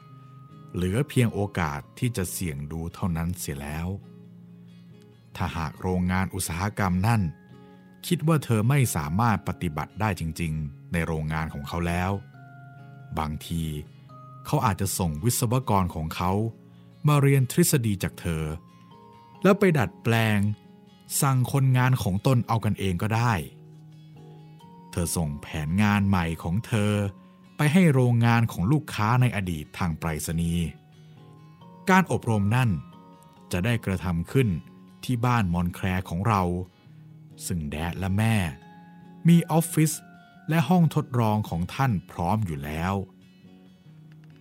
[0.74, 3.88] เหลือเพียงโอกาสที่จะเสี่ยงดูเท่านั้นเสียแล้ว
[5.36, 7.22] ถ้าหากโรงงานอุตสาหกรรมนั่น
[8.06, 12.10] คิดว่าเธอไม่สามารถปฏิบัติได้จริง ๆ ในโรงงานของเขาแล้ว
[13.18, 13.64] บางที
[14.46, 16.32] เขาอาจจะส่งวิศวกรของเขา
[17.06, 18.44] มาเรียนทฤษฎีจากเธอ
[19.42, 20.38] แล้วไปดัดแปลง
[21.20, 23.32] สั่งคนงานของตนเอากันเองก็ได้
[24.90, 26.92] เธอส่งแผนงานใหม่ของเธอ
[27.56, 30.66] ไปให้โรงงานของลูกค้าในอดีตทางไปรษณีย์
[31.90, 32.70] การอบรมนั่น
[33.52, 34.48] จะได้กระทำขึ้น
[35.04, 36.42] ที่บ้านมอนแคร์ของเรา
[37.46, 38.36] ซึ่งแดดและแม่
[39.28, 39.92] มีออฟฟิศ
[40.48, 42.94] และห้องทดลองของท่านพร้อมอยู่แล้ว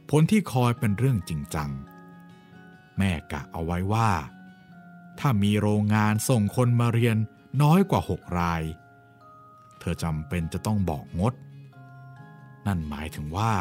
[0.10, 1.70] ผลที่คอยเป็นเรื่องจริงจัง
[2.98, 4.10] แม่กะเอาไว้ว่า
[5.20, 7.18] ถ้ามีโรงงานส่งคนมาเรียน
[7.62, 8.64] น้อยกว่าหกราย
[9.80, 11.34] เธอจำเป็นจะต้องบอกงด
[12.66, 13.54] นั่นหมายถึงว่า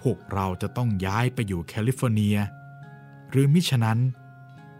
[0.00, 2.36] พวกเราจะต้องย้ายไปอยู่แคลิฟอร์เนีย
[3.30, 3.98] หรือมิฉะนั้น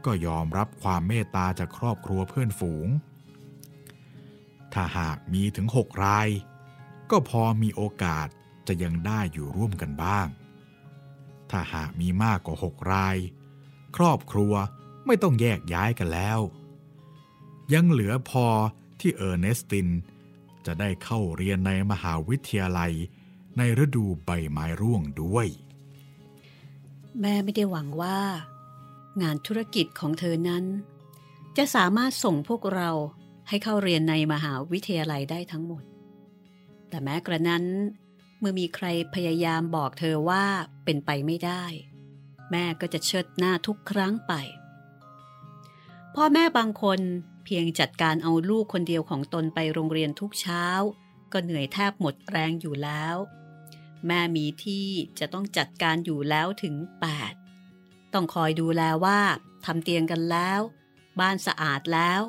[0.05, 2.89] ก็ยอมรับความเมตตาจากครอบครัวเพื่อนฝูง
[4.73, 6.29] ถ้าหากมีถึงหกราย
[7.11, 8.29] ก็พอมีโอกาส
[8.67, 10.27] จะยังได้อยู่ร่วมกันบ้าง
[11.51, 13.17] ถ้าหากมีมากกว่าหกราย
[13.97, 14.53] ครอบครัว
[15.07, 16.41] ไม่ต้องแยกย้ายกันแล้ว
[17.73, 18.47] ยังเหลือพอ
[19.01, 19.89] ที่เออร์เนสติน
[20.67, 22.93] จะได้เข้าเรียนในมหาวิทยาลัย
[23.57, 25.47] ในฤดูใบไม้ร่วงด้วย
[27.21, 28.19] แม่ไม่ได้หวังว่า
[29.23, 30.65] งานธุรกิจของเธอนั้น
[31.57, 32.91] จะสามารถส่งพวกเรา
[33.49, 35.83] ให้เข้าเรียนในมหาวิทยาลัยได้ทั้งหมด
[36.89, 37.65] แต่แม้กระนั้น
[38.39, 40.45] เมื่อมีใครพยายามบอกเธอว่า
[40.85, 41.65] เป็นไปไม่ได้
[42.51, 44.33] แม่ก็จะเชิดหน้าทุกครั้งไป
[46.15, 47.01] พ่อแม่บางคน
[47.45, 50.65] เพียงจัดการเอาลูกคนเดียวของตนไปโรงเรียนทุกเช้า
[51.33, 53.17] ก็เหนื่อยแทบหมดแรงอยู่แล้ว
[54.07, 54.87] แม่มีที่
[55.19, 56.75] จะต้องจัดการอยู่แล้วถึง
[57.45, 59.21] 8 ต้องคอยดูแลว่า
[59.65, 60.61] ทำเตียงกันแล้ว
[61.21, 62.21] บ้านสะอาดแล้ว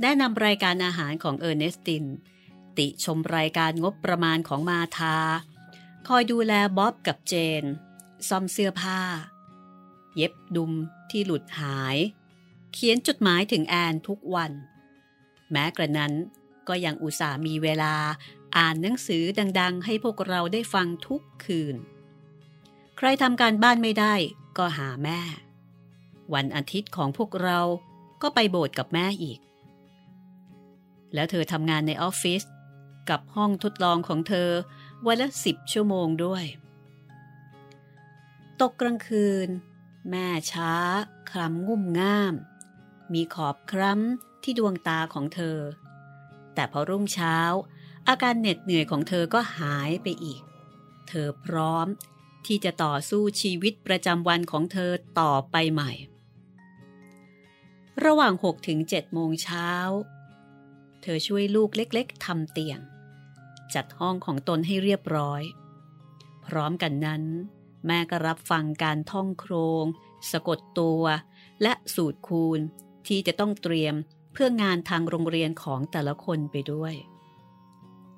[0.00, 2.04] แนะนำรายการอาหารของเออร์เนสติน
[2.78, 5.16] ติชมรายการงบประมาณของมาธา
[6.08, 7.64] คอยดูแลบ๊อบกับเจน
[8.28, 9.00] ซ่อมเสื้อผ้า
[10.16, 10.72] เย็บดุม
[11.10, 11.96] ที่หลุดหาย
[12.72, 14.52] เขียนจดหมายถึงแอนทุกวัน
[15.50, 16.12] แม้กระนั้น
[16.68, 17.94] ก็ยังอุตส่ามีเวลา
[18.56, 19.24] อ่านหนังสือ
[19.60, 21.76] ดัง ๆ ให้พวกเราได้ฟังทุกคืน
[22.96, 24.14] ใครทำการบ้านไม่ได้
[24.58, 25.20] ก็หาแม่
[26.34, 27.60] วันอาทิตย์ของพวกเรา
[28.22, 29.38] ก็ไปโบสถ์กับแม่อีก
[31.14, 32.42] แล้วเธอทำงานในออฟฟิศ
[33.10, 34.50] กับห้องทดลองของเธอ
[35.06, 36.44] วันละสิบชั่วโมงด้วย
[38.60, 39.48] ตกกลางคืน
[40.10, 40.72] แม่ช้า
[41.30, 42.34] คลำงุ่มง่าม
[43.12, 45.58] มีขอบคล้ำที่ดวงตาของเธอ
[46.54, 47.38] แต่พอรุ่งเช้า
[48.08, 50.42] อาการเหน็ดเหนื่อยของเธอก็หายไปอีก
[51.08, 51.86] เธอพร้อม
[52.46, 54.90] ที่จะต่อสู้ชีวิตประจำวันของเธอ
[55.20, 55.92] ต่อไปใหม่
[58.04, 59.70] ระหว่าง6ถึง7โมงเช้า
[61.02, 62.80] เธอช่วยลูกเล็กๆทำเตียง
[63.74, 65.42] จัดห้องของตนให้เรียบร้อย
[66.46, 67.22] พร้อมกันนั้น
[67.86, 69.84] แม่ก็รับฟังการท่องโครง
[70.30, 71.02] สะกดตัว
[71.62, 72.60] และสูตรคูณ
[73.06, 73.94] ที่จะต้องเตรียม
[74.32, 76.94] เพื่องานทางโรงเรียนของแต่ละคนไปด้วย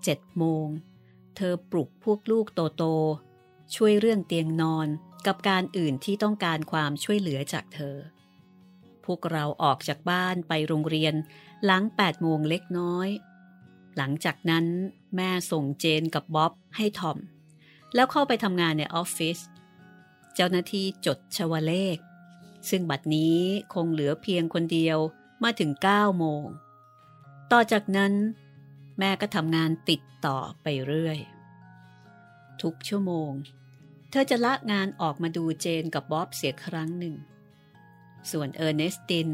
[0.03, 0.67] เจ็ดโมง
[1.37, 2.85] เธอปลุกพวกลูกโตโต
[3.75, 4.89] ช่วยเรื่องเตียงนอน
[5.27, 7.97] กับการอื่นที่ต้องการความช่วยเหลือจากเธอ
[9.05, 11.15] พวกเราออกจากบ้านไปโรงเรียน
[11.65, 13.09] หลัง8โมงเล็กน้อย
[13.97, 14.65] หลังจากนั้น
[15.17, 17.19] แม่ส่งเจนกับบ๊อบให้ทอม
[17.95, 19.39] แล้วเข้าไปทำงานในออฟฟิศ
[20.35, 21.97] เจ้าหน้าที่จดชวเลข
[22.69, 23.39] ซึ่งบัดนี้
[23.75, 24.99] คงเหลือเพียงคนเดียว
[25.43, 26.45] มาถึง 9 โมง
[27.53, 28.13] ต่อจากนั้น
[28.99, 31.19] แม่ก็ทำงานติดต่อไปเรื่อย
[32.63, 33.31] ทุกชั่วโมง
[34.11, 37.15] เธอจะละงานออกมาดูเจนกับบ๊อบเสียครั้งหนึ่ง
[38.31, 39.29] ส่วนเออร์เนสติน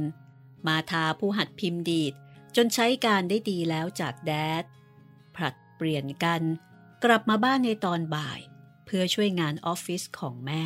[0.67, 2.15] มาร์ธาผู้หัดพิมพ์ดีด
[2.57, 4.65] จนใช้การได้ดีแล้วจาก Dad
[5.35, 6.43] ผลัดเปลี่ยนกัน
[7.05, 8.41] กลับมาบ้านในตอนบ่าย
[8.85, 10.65] เพื่อช่วยงานออฟฟิศของแม่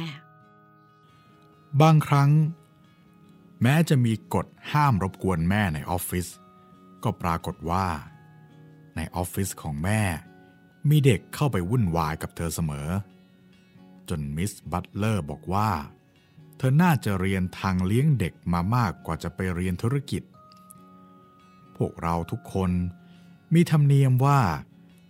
[1.81, 2.31] บางครั้ง
[3.63, 6.27] แม้จะมีกฎห้ามรบกวนแม่ในออฟฟิศ
[7.05, 7.87] ก็ปรากฏว่า
[8.97, 10.03] ในออฟฟิศของแม่
[10.89, 12.89] มีเด็กเข้าไปวุ่นวายกับเธอเสมอ
[14.09, 15.71] จนมิสบัตเลอร์บอกว่า
[16.57, 20.23] เธอน่าจะเรียนทางเลี้ยงเด็กมามากกว่าจะไปเรียนธุรกิจ
[21.77, 22.71] พวกเราทุกคน
[23.55, 24.41] มีธรรมเนียมว่า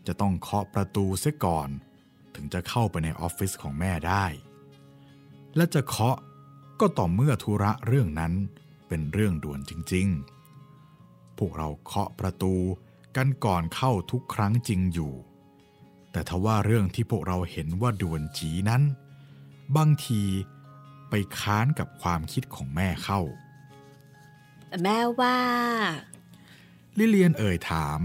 [0.06, 1.68] จะต้องเคาะประตูเสียก่อน
[2.34, 4.24] ถึงจะเข้าไปในออฟฟิศของแม่ได้
[5.56, 6.16] และจะเคาะ
[6.80, 8.32] ก็ต่อเมื่อธุระเรื่องนั้น
[8.88, 10.06] เป็นเรื่องด่วนจริง
[10.72, 12.54] ๆ พวกเราเคาะประตู
[13.16, 15.12] กันก่อนเข้าทุกครั้งจริงอยู่
[16.12, 18.82] แต่ทว่าเรื่องที่พวกเราเห็นว่าด่วนจีนั้น
[19.76, 20.22] บางที
[21.08, 23.20] ไปค้านกับความคิดของแม่เข้า
[24.82, 25.38] แม่ว่า
[26.98, 28.00] ลิเลียนเอ่ยถาม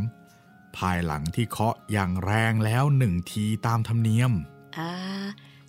[0.77, 4.31] ภายหลังที่เคาะอย่างแรงแล้วหนึ่งทีตามธรรมเนียม
[4.77, 4.91] อ่า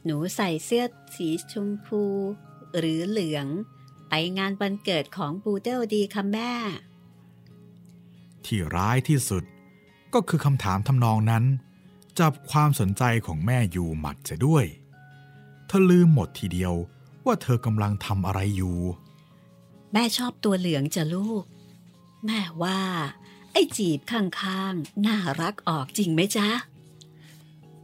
[0.05, 0.85] หนูใส่เสื้อ
[1.17, 2.03] สีชมพู
[2.79, 3.47] หรือเหลือง
[4.09, 6.53] ไปงานวันเกิดของบูเดลดีค่ะแม่
[8.45, 9.45] ที่ร้ายที่สุด
[10.15, 11.45] ก็คือคำถามทำนองนั้น
[12.19, 14.65] จับความสนใจของแม่อยู่หมัดเสียด้วย
[15.67, 16.75] เธอลืมหมดทีเดียว
[17.27, 18.77] ว่าเธอกำลังทำอะไรอยู่
[19.93, 21.45] แม่ชอบตัวเหลืองจ้ะลูก
[22.27, 22.81] แม่ว่า
[23.53, 26.49] ไอ้จีบข้างๆ น่ารักออกจริงไหมจ๊ะ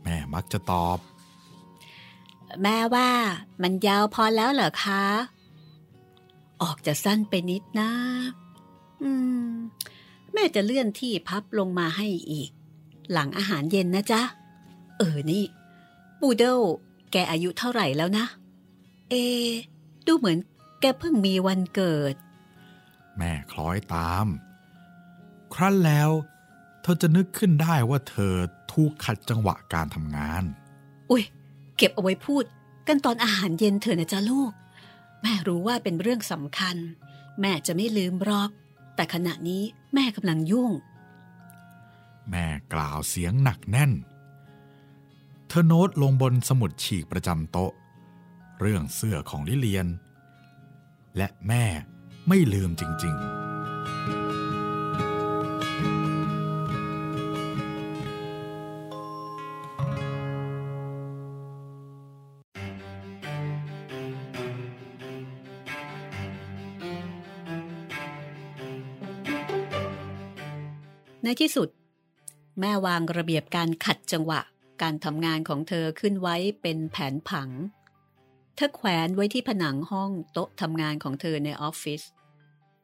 [0.02, 0.98] แม่มักจะตอบ
[2.62, 3.10] แม่ว่า
[3.62, 5.04] มันยาวพอแล้วเหรอคะ
[6.62, 7.90] ออกจะสั้นไปนิดนะ
[9.02, 9.10] อื
[9.48, 9.52] ม
[10.32, 12.50] แม่จะเลื่อนที่พับลงมาให้อีก
[13.12, 14.22] หลังอาหารเย็นนะจ๊ะ
[14.98, 15.44] เออนี่
[16.20, 16.60] บูเดล
[17.12, 18.26] แกอายุเท่าไหร่แล้วนะ
[19.10, 19.14] เอ
[20.06, 20.38] ดูเหมือน
[20.80, 22.14] แกเพิ่งมีวันเกิด
[23.18, 24.26] แม่คล้อยตาม
[25.54, 26.10] ครั้นแล้ว
[26.82, 28.34] เธอจะนึกขึ้นได้ว่าเธอ
[28.72, 30.44] ถูกขัดจังหวะการทำงาน
[31.10, 31.24] อุ้ย
[31.76, 32.44] เก็บเอาไว้พูด
[32.88, 34.52] กันตอนอาหารเย็นเถอะนะจ๊ะลูก
[35.22, 36.76] แม่รู้ว่าเป็นเรื่องสำคัญ
[37.40, 38.50] แม่จะไม่ลืมหรอก
[38.96, 39.62] แต่ขณะนี้
[39.94, 40.70] แม่กำลังยุ่ง
[42.30, 43.92] แม่กล่าวเสียงหนักแน่น
[45.48, 47.72] เธอโน้ตลงบนสมุดฉีกประจำโต๊ะ
[48.60, 49.86] เรื่องเสื้อของลิเลียน
[51.16, 51.64] และแม่
[52.28, 53.22] ไม่ลืมจริง ๆ
[71.24, 71.68] ในที่สุด
[72.60, 74.40] แม่วางระเบียบการขัดจังหวะ
[74.82, 77.50] การทำงานของเธอขึ้นไว้เป็นแผนผัง
[78.56, 82.02] เธอแขวนไว้ที่ผนังห้องโต๊ะทำงานของเธอในออฟฟิศ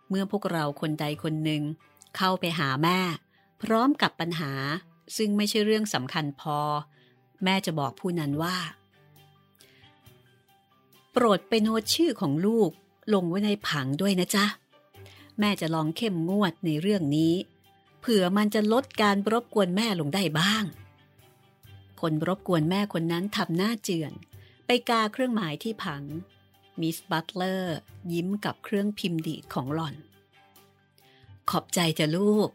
[0.09, 1.63] เมื่อพวกเราคนใดคนหนึ่ง
[2.17, 2.99] เข้าไปหาแม่
[3.63, 4.53] พร้อมกับปัญหา
[5.17, 6.59] ซึ่งไม่ใช่เรื่องสำคัญพอ
[7.45, 8.57] แม่จะบอกผู้นั้นว่า
[11.13, 12.71] โปรดไปโน้ตชื่อของลูก
[13.15, 14.47] ลงไว้ในผังด้วยนะจ๊ะ
[15.41, 17.35] แม่จะลองเข้มงวดในเรื่องนี้
[18.01, 20.65] เผื่อมันจะลดการรบกวนแม่ลงได้บ้าง
[22.01, 24.13] คนรบกวนแม่คนนั้นทำหน้าเจือน
[24.67, 26.03] ไปกาเครื่องหมายที่ผัง
[26.81, 27.79] มิสบัตเลอร์
[28.13, 29.95] ยิ้มกับเครื่องพิมพ์ดีดของหล่อน
[31.51, 32.49] ขอบใจจะลูก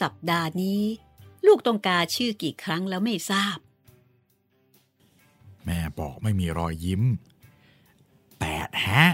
[0.00, 0.82] สัปดาห์นี้
[1.46, 7.02] ลูกต้องกาชื่อกี่ครั้งแล้วไม่ทราบๆแม่บอกไม่มีรอยยิ้ม
[8.40, 9.04] แปดฮะ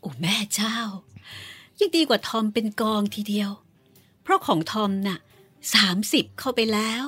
[0.00, 0.78] โอ้แม่เจ้า
[1.78, 3.50] ยังดีกว่าทอมเป็นกองทีเดียว
[4.22, 5.18] เพราะของทอมน่ะ
[5.74, 7.06] สามสิบเข้าไปแล้ว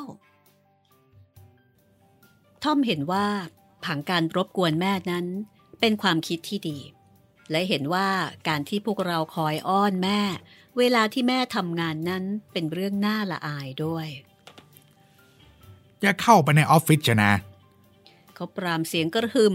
[2.62, 3.26] ทอมเห็นว่า
[3.86, 5.26] ผังการรบกวนแม่นั้น
[5.80, 6.78] เป็นความคิดที่ดี
[7.50, 8.08] และเห็นว่า
[8.48, 10.20] การที่พวกเราคอยอ้อนแม่
[10.78, 14.08] เวลาที่แม่ทำงานนั้นเป็นเรื่องน่าละอายด้วย
[16.00, 17.32] อย่าเข้าไปในออฟฟิศจะนะ
[18.34, 19.54] เขาปรามเสียงกระหึม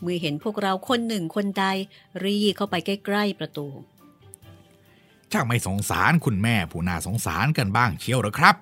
[0.00, 1.64] เมื่อเห็นพวกเราคนหนึ่งคนใด
[2.22, 3.68] รีเข้าไปใกล้ๆประตู
[5.32, 8.56] ช่างไม่สงสารคุณแม่ผู้น่าสงสารกันบ้างเชียวหรอครับ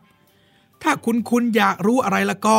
[0.82, 2.58] ถ้าคุณคุณอยากรู้อะไรแล้วก็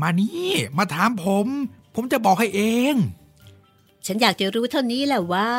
[0.00, 1.46] มานี่มาถามผม
[1.94, 2.62] ผมจะบอกให้เอ
[2.94, 2.96] ง
[4.06, 5.50] ฉันอยากจะรู้เท่านี้แหละว่า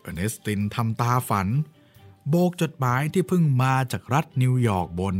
[0.00, 1.48] เออร์เนสตินทำตาฝัน
[2.28, 5.16] โบกจดหมายที่เพิ่งมาจากรัฐนิวยอร์กบน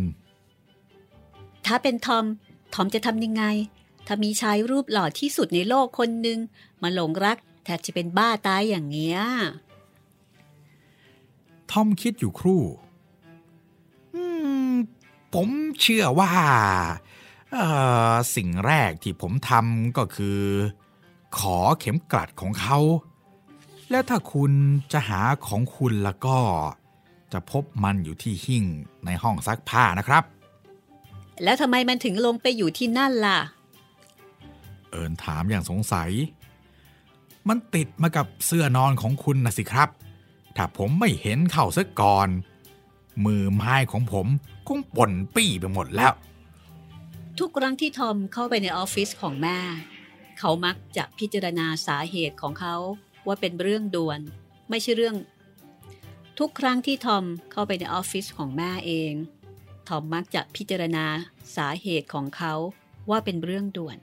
[1.67, 2.25] ถ้าเป็นทอม
[2.75, 3.45] ทอมจะทำยังไง
[4.07, 6.39] ถ้ามีชายรูปหล่อที่สุดในโลกคนหนึ่ง
[6.83, 9.21] มาหลงรักแทบจะเป็นบ้าตายอย่างเงี้ย
[11.71, 12.63] ทอมคิดอยู่ครู่
[14.15, 14.23] อื
[14.71, 14.73] ม
[15.35, 15.49] ผม
[15.81, 16.47] เชื่อว่าเอ่
[16.85, 16.87] อ
[18.37, 20.41] สิ่งแรกที่ผมทำก็คือ
[21.39, 22.79] ขอเข็มกลัดของเขา
[23.91, 24.53] และถ้าคุณ
[24.93, 26.39] จะหาของคุณแล้วก็
[27.33, 28.65] จะพบมันอยู่ที่หิ้ง
[29.05, 30.25] ในห้องซักผ้านะครับ
[31.45, 33.39] แล้วทำไมมันถึงลงไปอยู่ที่นั่นล่ะ
[34.91, 36.11] เอิญถามอย่างสงสัย
[37.49, 39.89] มันติดมากับเสื้อนอนของคุณนะสิครับ
[40.57, 42.29] ถ้าผมไม่เห็นเข้าซะก่อน
[43.25, 44.27] มือไม้ของผม
[44.69, 46.13] คงป่นปี้ไปหมดแล้ว
[47.39, 49.59] ทุกครั้งที่ทอมเข้าไปในออฟฟิศของแม่
[50.39, 52.77] เขามักจะพิจารณาสาเหตุของเขา
[53.27, 54.21] ว่าเป็นเรื่องด่วน
[54.71, 55.17] ไม่ใช่เรื่อง
[56.39, 59.13] ทุกครั้งที่ทอมเข้าไปในออฟฟิศของแม่เอง
[59.89, 61.07] ทอมมักจะพิจารณา
[61.57, 62.55] สาเหตุของเขา
[63.11, 63.97] ว่าเป็นเรื่องด่วน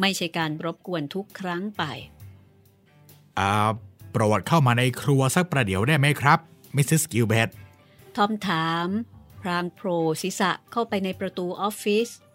[0.00, 1.82] ไม่ใช่การรบกวนทุกครั้งไป
[3.38, 3.50] อ่า
[4.10, 6.38] โปรดเข้ามาในครัวสักประเดี๋ยวได้ไหมครับ
[6.76, 7.48] มิสซิสกิลเบต
[8.16, 8.88] ทอมถาม
[9.40, 12.27] พลางโผล่ศีรษะเข้าไปในประตูออฟฟิศเอ่อ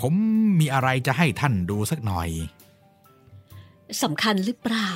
[0.00, 0.14] ผม
[0.60, 2.28] มีอะไรจะให้ท่านดูสักหน่อย
[4.02, 4.90] สำคัญหรือเปล่า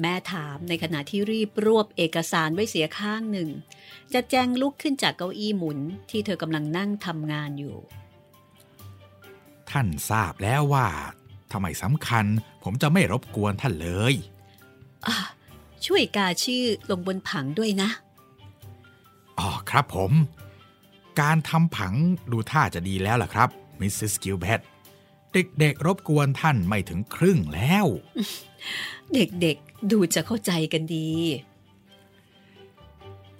[0.00, 3.48] แม่ถามในขณะที่รีบรวบเอกสารไว้เสียข้างหนึ่ง
[4.14, 5.78] จะแจงลุกขึ้นจากเก้าอี้หมุน
[6.10, 7.76] ที่เธอกำลังนั่งทำงานอยู่
[9.70, 10.86] ท่านทราบแล้วว่า
[11.52, 12.24] ทำไมสำคัญ
[12.62, 14.14] ผมจะไม่รบกวนท่านเลย
[15.86, 17.90] ช่วยกาชื่อลงบนผังด้วยนะ
[19.38, 20.12] อ๋อครับผม
[21.20, 21.94] การทำผัง
[22.32, 23.48] ดูท่าจะดีแล้วล่ะครับ
[23.80, 24.60] มิสซิสกิลเบต
[25.60, 27.86] เด็กๆรบกวนท่านไม่ถึงครึ่งแล้ว
[29.14, 31.08] เด็กๆดูจะเข้าใจกันดี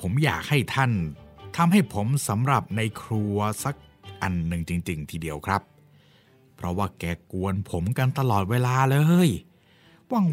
[0.00, 0.92] ผมอยากให้ท่าน
[1.56, 3.74] ทำให้ผมสำหรับในครัวสัก
[4.22, 5.62] อันหนึ่งจริง ๆ ทีเดียวครับ
[6.56, 8.96] เพราะว่าแกกวนผมกันตลอดเวลาเล
[9.26, 9.28] ย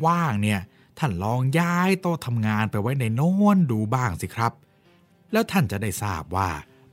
[0.05, 0.59] ว่างๆเนี่ย
[0.99, 4.53] ท่านลองย้ายโต๊ะทำงานไปไว้ในโน้นดูบ้างสิครับ
[5.31, 6.49] แล้วท่านจะได้ทราบว่า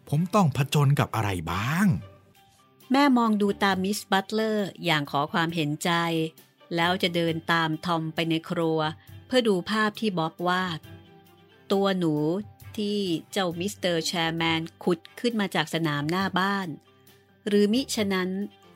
[0.09, 1.87] ผมต้องผจญกับอะไรบ้าง
[2.93, 5.91] แม่มองดูตามมิสบัตเลอร์อย่างขอความเห็นใจ
[6.77, 8.79] แล้วจะเดินตามทอมไปในครัว
[9.27, 10.81] เพื่อดูภาพที่บ๊อบวาด
[11.73, 12.15] ตัวหนู
[12.77, 12.99] ที่
[13.33, 16.69] เจ้ามิสเตอร์แชร์แมนขุดขึ้นมาจากสนามหน้าบ้าน
[17.47, 18.31] หรือมิฉะนั้น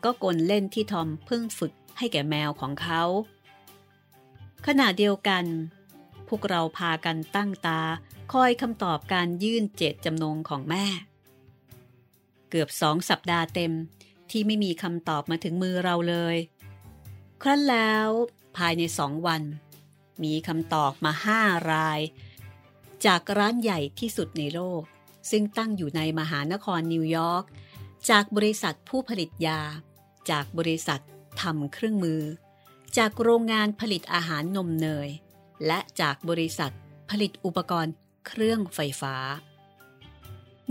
[0.04, 3.02] ก็กลเล่นที่ทอมเพิ่งฝึกให้แก่แมวของเขา
[4.66, 5.44] ขณะเดียวกัน
[6.28, 7.80] พวกเราพากันตั้งตา
[8.32, 10.86] คอยคำตอบการยื่นเจตจำนงของแม่
[12.55, 13.72] เกือบสองสัปดาห์เต็ม
[14.30, 16.36] ที่ไม่มีคำตอบมาถึงมือเราเลย
[17.42, 18.09] ครั้นแล้ว
[18.57, 19.42] ภายในสองวัน
[20.24, 21.40] มีคำตอบมาห้า
[21.72, 22.00] ราย
[23.07, 24.82] จากร้านใหญ่ที่สุดในโลก
[25.30, 27.44] ซึ่งตั้งอยู่ในมหานครนิวยอร์ก
[28.11, 29.61] จากบริษัทผู้ผลิตยา
[30.30, 31.00] จากบริษัท
[31.42, 32.22] ทำเครื่องมือ
[32.98, 35.09] จากโรงงานผลิตอาหารนมเนย
[35.66, 36.72] และจากบริษัท
[37.11, 37.94] ผลิตอุปกรณ์
[38.26, 39.16] เครื่องไฟฟ้า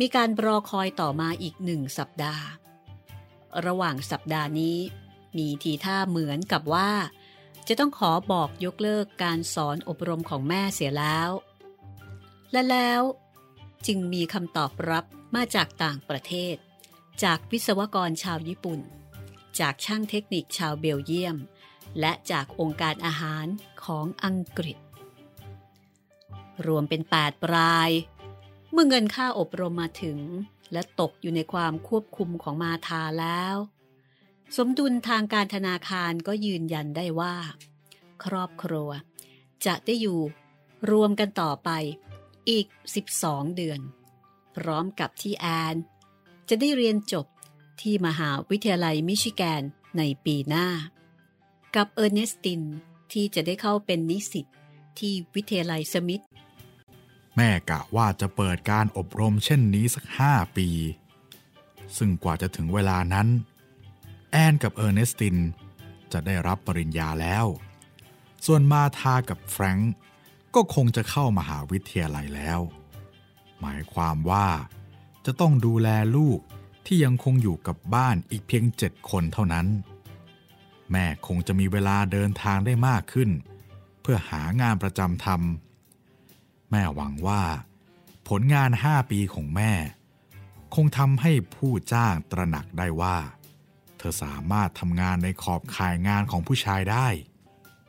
[0.02, 2.46] มีการรอคอยต่อมาอีกหนึ่งสัปดาห์
[3.66, 4.78] ระหว่างสัปดาห์นี้
[5.38, 6.92] มีทีท่าเหมือนกับว่า
[7.68, 11.30] จะต้องขอบอกยกเลิกการสอนอบรมของแม่เสียแล้ว
[12.52, 13.02] และแล้ว
[13.88, 16.56] จึงมีคำตอบรับมาจากต่างประเทศ
[17.24, 18.80] จากวิศวกรชาวญี่ปุ่น
[19.60, 21.38] จากช่างเทคนิคชาวเบลเยียม
[22.00, 23.46] และจากองค์การอาหาร
[23.84, 24.78] ของอังกฤษ
[26.68, 27.90] รวมเป็น 8 ราย
[28.72, 30.20] เมื่อเงินค่าอบรมมาถึง
[30.74, 33.56] และตกอยู่ในความควบคุมของมาทาแล้ว
[34.58, 37.36] สมดุลทางการธนาคารก็ยืนยันได้ว่า
[38.24, 38.90] ครอบครัว
[39.66, 40.20] จะได้อยู่
[40.92, 41.70] รวมกันต่อไป
[42.50, 42.66] อีก
[43.12, 43.80] 12 เดือน
[44.56, 45.76] พร้อมกับที่แอน
[46.50, 47.26] จะได้เรียนจบ
[47.82, 49.62] ที่มหาวิทยาลัยมิชิแกน
[49.98, 50.68] ในปีหน้า
[51.76, 52.62] กับเออร์เนสติน
[53.12, 54.46] ที่จะได้เข้าเป็นนิสิต
[55.00, 56.24] ที่วิทยาลัยสมิธ
[57.38, 60.70] แม่กะว่าจะเปิดการอบรมเช่นนี้สักห้าปี
[61.98, 63.28] ซึ่งกว่าจะถึงเวลานั้น
[64.32, 65.38] แอนกับเออร์เนสติน
[66.14, 67.46] จะได้รับปริญญาแล้ว
[68.46, 69.94] ส่วนมาธากับแฟรงก์
[70.56, 72.60] ก็คงจะเข้ามหาวิทยาลัยแล้ว
[73.62, 74.48] หมายความว่า
[75.26, 76.40] จะต้องดูแลลูก
[76.86, 79.68] ที่ยังคงอยู่กับบ้านอีกเพียงเจ็ดคนเท่านั้น
[80.92, 83.30] แม่คงจะมีเวลาเดินทางได้มากขึ้น
[84.02, 85.71] เพื่อหางานประจำทำ
[86.72, 87.44] แม่หวังว่า
[88.28, 89.74] ผลงานห้าปีของแม่
[90.76, 93.18] คงทำให้ผู้จ้างตระหนักได้ว่า
[93.98, 97.08] เธอสามารถทำงานในขอบข่ายงานของผู้ชายได้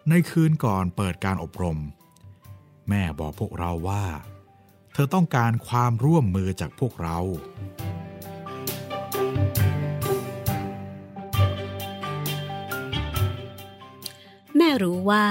[0.09, 1.78] ในคืนก่อนเปิดการอบรม
[2.89, 4.05] แม่บอกพวกเราว่า
[4.93, 7.18] เธอต้องการความร่วมมือจากพวกเรา
[14.57, 15.26] แม่รู้ว่า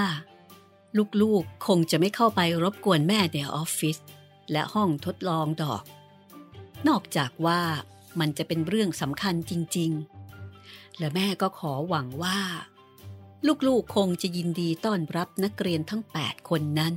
[1.21, 3.97] ลูกๆ คงจะไม่เข้าไปรบกวนแม่ในออฟฟิศ
[4.51, 5.83] และห้องทดลองดอก
[6.87, 7.61] นอกจากว่า
[8.19, 9.91] มันจะเป็นเรื่องสำคัญจริง
[10.45, 12.39] ๆ และแม่ก็ขอหวังว่า
[13.67, 16.93] ลูกๆคงจะยินดีต้อนรับนักเรียนทั้ง 8 คนนั้น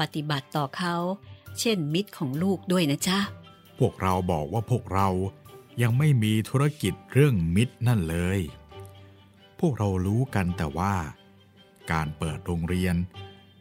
[0.00, 0.96] ปฏิบัติต่อเขา
[1.58, 3.18] เช่นมิตรของลูกด้วยนะจ๊ะ
[3.78, 5.08] พวกเราบอกว่าพวกเรา
[5.82, 8.40] ยังไม่มีธุรกิจเรื่องมิตรนั่นเลย
[9.60, 10.94] พวกเรารู้กันแต่ว่า
[11.90, 12.96] การเปิดโรงเรียน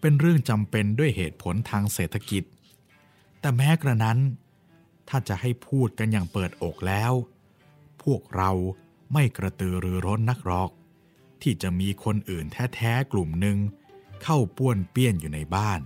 [0.01, 2.43] เป็นเรื่องจำเป็นด้วยเหตุผลทางเศรษฐกิจ
[3.39, 4.19] แต่แม้กระนั้น
[5.09, 7.13] ถ้าจะให้พูดกันอย่างเปิดอกแล้ว
[8.03, 8.51] พวกเรา
[9.13, 10.72] ไม่กระตือรือร้นนักหรอก
[11.41, 12.45] ที่จะมีคนอื่น
[12.76, 13.57] แท้ๆกลุ่มหนึ่ง
[14.24, 15.80] เข้าป้วนเปี้ยนอยู่ในบ้าน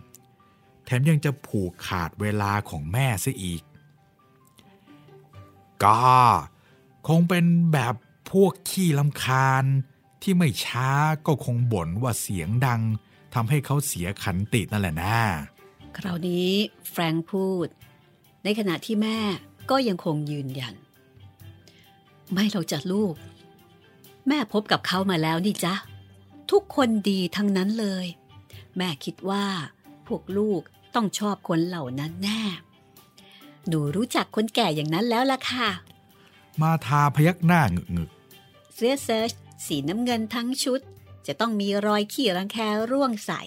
[0.85, 3.61] แถมยังจะผูกขาดเวลาของแม่ซะอีก
[5.83, 5.99] ก็
[7.07, 7.95] คงเป็นแบบ
[8.31, 9.65] พวกขี้ลำคาญ
[10.21, 10.89] ที่ไม่ช้า
[11.27, 12.81] ก็คงบ่นว่าเสียงดัง
[13.33, 15.15] ทำให้เขาเสียขันตินั่นแหละนะ
[15.97, 16.51] คราวนี้
[16.89, 17.67] แฟรงค์พูด
[18.43, 19.19] ในขณะที่แม่
[19.69, 20.73] ก็ยังคงยืนยัน
[22.31, 23.13] ไม่เราจัดลูก
[24.27, 25.75] แม่พบกับเขามาแล้วนี่จ๊ะ
[26.51, 28.05] ทุกคนดีทั้งนั้นเลย
[28.77, 29.45] แม่คิดว่า
[30.07, 30.61] พวกลูก
[30.95, 32.41] ต้องชอบคนเหล่านั้นแน่
[33.67, 35.69] หนูรู้จักคนแก่อย่างนั้นแล้วล่ะค่ะ
[36.61, 38.09] มาทาพยักหน้าหงึกงึก
[38.75, 39.31] เสื้อเซิร์ช
[39.67, 40.81] สีน้ำเงินทั้งชุด
[41.27, 42.57] จะต้องมีรอยขี้รังแค
[42.91, 43.41] ร่วงใส่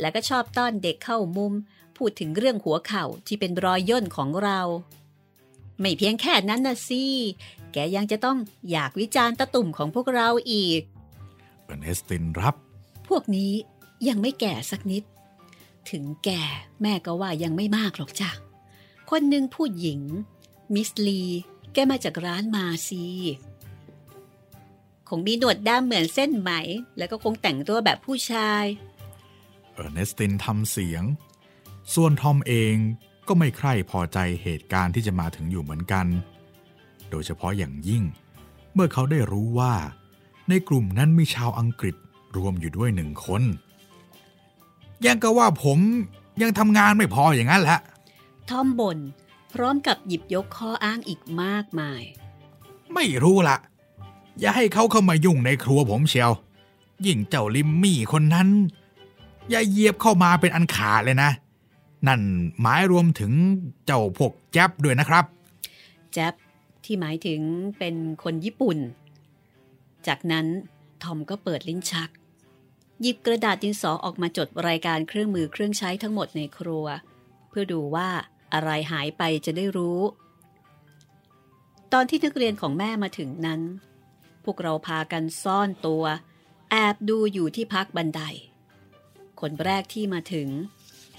[0.00, 1.52] แล้วก็ชอบต้อนเด็กเข้ามุม
[1.96, 4.60] พูดถึงเรื่องหัวเข่าที่เป็นรอยย่นของเรา
[5.80, 7.04] ไม่เพียงแค่นั้นนะสิ
[7.72, 8.38] แกยังจะต้อง
[8.70, 10.82] อยากวิจารณ์ตะตุ่มของพวกเราอีก
[11.64, 12.54] เออร์เนสตินรับ
[13.08, 13.52] พวกนี้
[14.08, 15.02] ยังไม่แก่สักนิด
[15.90, 16.42] ถึงแก่
[16.82, 18.30] แม่ก็ว่ายังไม่มากหรอกจ้ะ
[19.10, 20.00] คนหนึ่งผู้หญิง
[20.74, 21.20] มิสลี
[21.72, 23.36] แกมาจากร้านมาซีค
[25.16, 26.50] งมีหนวดดำเหมือนเส้นไหม
[26.98, 28.64] แล้วก็คงแต่งตัวแบบผู้ชาย
[29.74, 31.02] เออร์เนสตินทำเสียง
[31.94, 32.74] ส่วนทอมเอง
[33.28, 36.06] ก็ไม่ใคร่พอใจเหตุการณ์ที่จะมาถึงอยู่เหมือนกัน
[37.10, 38.02] โดยเฉพาะอย่างยิ่ง
[38.74, 39.74] เมื่อเขาได้รู้ว่า
[40.48, 41.96] ในกลุ่มนั้นมีชาวอังกฤษ
[42.36, 43.42] รวมอยู่ด้วยหนึ่งคน
[45.06, 45.78] ยังก็ว่าผม
[46.42, 47.80] ยังทำงานไม่พออย่างนั้นแหละ
[48.50, 48.98] ทอมบน่น
[49.52, 52.02] พร้อมกับหยิบยกข้ออ้างอีกมากมาย
[52.94, 53.56] ไม่รู้ละ
[54.40, 56.32] อย่าให้เขาเข้ามายุ่งในครัวผมเชียว
[57.06, 58.48] ยิ่งเจ้าลิมมี่คนนั้น
[59.50, 61.30] อย่าเยียบเข้ามาเป็นอันขาดเลยนะ
[62.06, 62.20] นั่น
[62.60, 63.32] หมายรวมถึง
[63.86, 65.24] เจ้าพวกแจ๊บด้วยนะครับ
[66.12, 66.34] แจ๊บ
[66.84, 67.40] ที่หมายถึง
[67.78, 68.78] เป็นคนญี่ปุ่น
[70.06, 70.46] จากนั้น
[71.02, 72.10] ทอมก็เปิดลิ้นชัก
[73.00, 76.86] หยิบกระดาษดินสอออกมาจดรายการเครื่องมือเครื่องใช้ทั้งหมดในครัว
[77.48, 78.08] เพื่อดูว่า
[78.54, 80.00] อะไรหายไปจะได้รู้
[81.92, 83.60] ตอนที่นักเรียนของแม่มาถึงนั้น
[84.44, 86.04] พวกเราพากันซ่อนตัว
[86.70, 88.22] แอบดูอยู่ที่พักบันได
[89.40, 90.48] คนแรกที่มาถึง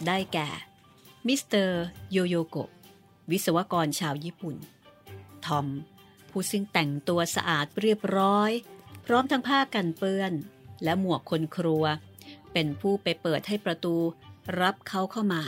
[0.07, 0.49] ได้แก่
[1.27, 2.69] มิสเตอร์โยโยโกะ
[3.31, 4.55] วิศวกรชาวญี่ปุ่น
[5.45, 5.67] ทอม
[6.29, 8.51] ผู้ซึ่งแต่งตัวสะอาดเรียบร้อย
[9.05, 10.31] พร้อมทั้งผ้ากันเปื้อน
[10.83, 11.83] และหมวกคนครัว
[12.53, 13.95] เป็นผู้ไปเปิดให้ประตู
[14.61, 15.43] รับเขาเข้ามา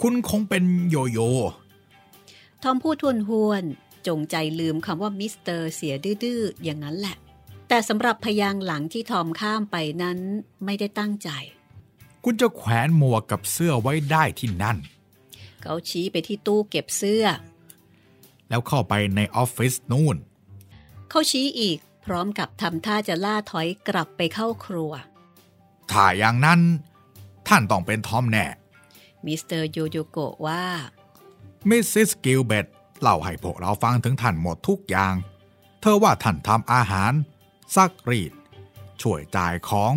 [0.00, 1.30] คุณคงเป็นโยโย่
[2.62, 5.94] ทอมพูดทวนหวนๆ จงใจลืมคำว่ามิสเตอร์เสีย
[6.24, 7.16] ดื้อๆอย่างนั้นแหละ
[7.68, 10.18] แต่สำหรับพยางค์หลังที่ทอมข้ามไปนั้น
[10.64, 11.30] ไม่ได้ตั้งใจ
[12.24, 14.78] คุณจะแขวนหมวกกับเสื้อไว้ได้ที่นั่น
[15.62, 17.24] เขาชี้ไปที่ตู้เก็บเสื้อ
[18.48, 20.16] แล้วเข้าไปในออฟฟิศนู่น
[21.10, 24.92] เขาชี้อีกพร้อมกับทำท่าจะล่าถอยกลับไปเข้าครัว
[25.90, 26.60] ถ้าอย่างนั้น
[27.48, 28.46] ท่านต้องเป็นทอมแน่
[29.26, 30.64] มิสเตอร์โยโยโกะว่า
[31.68, 32.66] มิสซิสกิลเบต
[33.00, 35.14] เล่าให้พวกเราฟังถึงท่านหมดทุกอย่าง
[35.80, 37.12] เธอว่าท่านทำอาหาร
[37.76, 38.32] ซักรีด
[39.02, 39.92] ช่วยจ่ายของ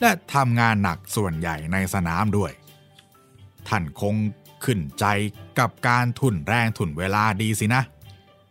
[0.00, 2.52] และทำงานหนักส่วนใหญ่ในสนามด้วย
[3.68, 4.14] ท่านคง
[4.64, 5.04] ขึ้นใจ
[5.58, 7.82] กับการทุนแรงทุนเวลาดีสินะ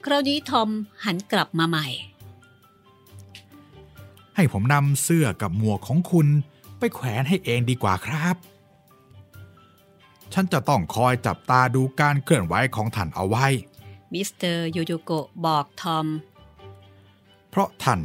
[0.05, 0.69] คราวนี้ทอม
[1.05, 1.87] หันกลับมาใหม่
[4.35, 6.27] ให้ผมนำเสื้อกับหมวกของคุณ
[6.79, 8.35] ไปแขวนให้เองดีกว่าครับ
[10.33, 13.45] ฉันจะต้องคอยจับตาดูการเคลื่อนไหวของท่านเอาไว้
[14.15, 16.07] มิสเตอร์โยโยโกะบอกทอม
[17.49, 17.99] เพราะท่าน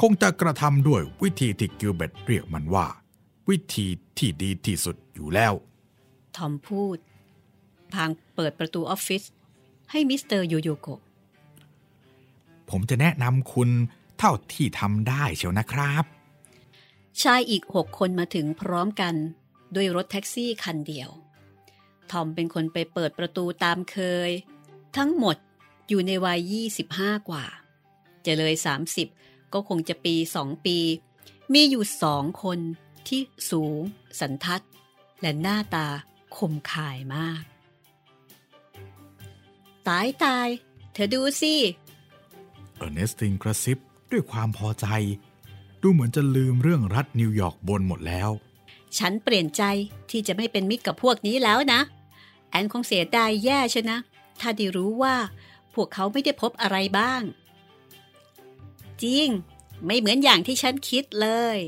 [0.00, 2.86] คงจะกระทำด้วยวิธีที่กิลเบตเรียกมันว่า
[3.48, 3.86] วิธี
[4.18, 5.54] ที่ดีที่สุดอยู่แล้ว
[6.36, 6.98] ทอมพูด
[7.92, 9.22] พลางเปิดประตูออฟฟิศ
[9.90, 11.00] ให้มิสเตอร์โยโยโกะ
[12.70, 13.70] ผมจะแนะนำคุณ
[14.18, 16.04] เท่าที่ทำได้เชียวนะครับ
[17.22, 19.14] ชายอีกหกคนมาถึงพร้อมกัน
[19.74, 21.10] ด้วยรถแท็กซี่คันเดียว
[22.10, 23.96] ทอมเป็นคนไปเปิดประตูตามเค
[24.28, 24.30] ย
[24.96, 25.36] ทั้งหมด
[25.88, 26.54] อยู่ในวัย
[26.90, 27.44] 25 กว่า
[28.24, 28.54] จะเลย
[29.04, 30.78] 30 ก็คงจะปีสองปี
[31.52, 32.58] มีอยู่สองคน
[33.08, 33.20] ที่
[33.50, 33.80] สูง
[34.20, 34.64] สันทัด
[35.20, 35.86] และหน้าตา
[36.36, 37.42] คมคายมาก
[39.88, 40.48] ตายตาย
[40.92, 41.54] เธอดูสิ
[42.76, 43.78] เออร์เนสตินกระซิบ
[44.10, 44.86] ด้วยความพอใจ
[45.82, 48.30] ดูเหมือนจะลืมเรื่องรัฐนิวยอร์กบนหมดแล้ว
[48.98, 49.62] ฉันเปลี่ยนใจ
[50.10, 51.80] ที่จะไม่เป็นมิตรกับพวกนี้แล้วนะ
[52.50, 53.96] แอนคงเสียดายแย่ชนะ
[54.40, 55.16] ถ้าได้รู้ว่า
[55.74, 57.22] พวกเขาไม่ได้พบอะไรบ้าง
[59.02, 59.28] จริง
[59.86, 61.58] ไม่เหมือนอย่างที่ฉันคิดเลย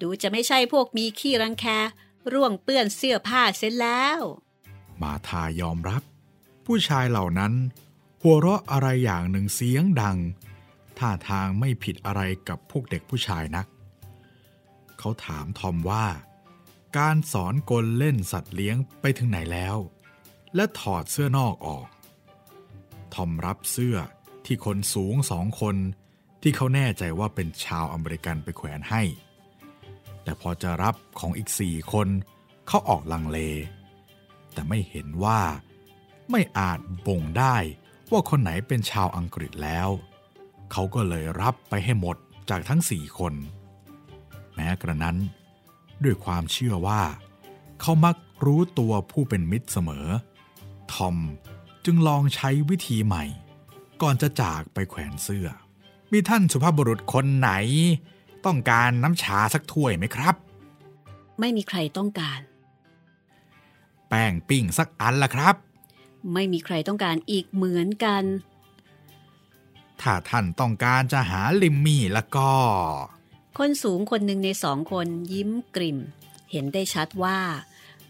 [0.00, 1.66] ดูจะไม่ใช่พวกมีขี้รังแค
[2.32, 4.18] ร่วงเปื้อนเสื้อผ้าเสร็จแล้ว
[5.02, 6.02] มาทายอมรับ
[6.66, 7.52] ผู้ชายเหล่านั้น
[8.22, 10.18] หัวเราะอะไรอย่างหนึ่งเสียงดัง
[10.98, 13.66] ท่าทางไม่ผิดอะไรกับพวกเด็กผู้ชายนัก
[14.98, 16.06] เขาถามทอมว่า
[16.98, 19.76] การสอนกลเล่นสัตว์เลี้ยงไปถึงไหนแล้ว
[20.54, 21.88] และถอดเสื้อนอกออก
[23.14, 23.96] ทอมรับเสื้อ
[24.44, 25.76] ที่คนสูงสองคน
[26.42, 29.02] ที่เขาแน่ใจว่าเป็นชาวอเมริกันไปแขวนให้
[30.22, 32.08] แต่พอจะรับของอีกสี่คน
[32.68, 33.38] เขาออกลังเล
[34.52, 35.40] แต่ไม่เห็นว่า
[36.30, 37.56] ไม่อาจบ่งได้
[38.12, 39.88] ว่าคนไหนเป็นชาวอังกฤษแล้ว
[40.72, 42.16] เขาก็เลยรับไปให้หมด
[42.50, 43.34] จากทั้งสี่คน
[44.54, 45.16] แม้กระนั้น
[46.04, 47.02] ด้วยความเชื่อว่า
[47.80, 50.06] เขามักรู้ตัวผู้เป็นมิตรเสมอ
[50.92, 51.16] ทอม
[51.84, 53.24] จึงลองใช้วิธีใหม่
[54.02, 55.48] ก่อนจะจากไปแขวนเสื้อ
[56.12, 57.50] มีท่านสุภาพบุรุษคนไหน
[58.46, 60.34] ต้องการน้ำชาสักถ้วยไหมครับ
[61.40, 62.40] ไม่มีใครต้องการ
[64.08, 65.54] แป้งปิ้งสักอันละครับ
[66.34, 68.24] ไม่มีใครต้องการอีกเหมือนกัน
[70.00, 72.50] ถ้าท่านต้องการจะหาลิมมี่แล้วก็
[73.58, 75.98] คนสูงคนหนึ่งในสองคนยิ้มกริ่ม
[76.50, 77.38] เห็นได้ชัดว่า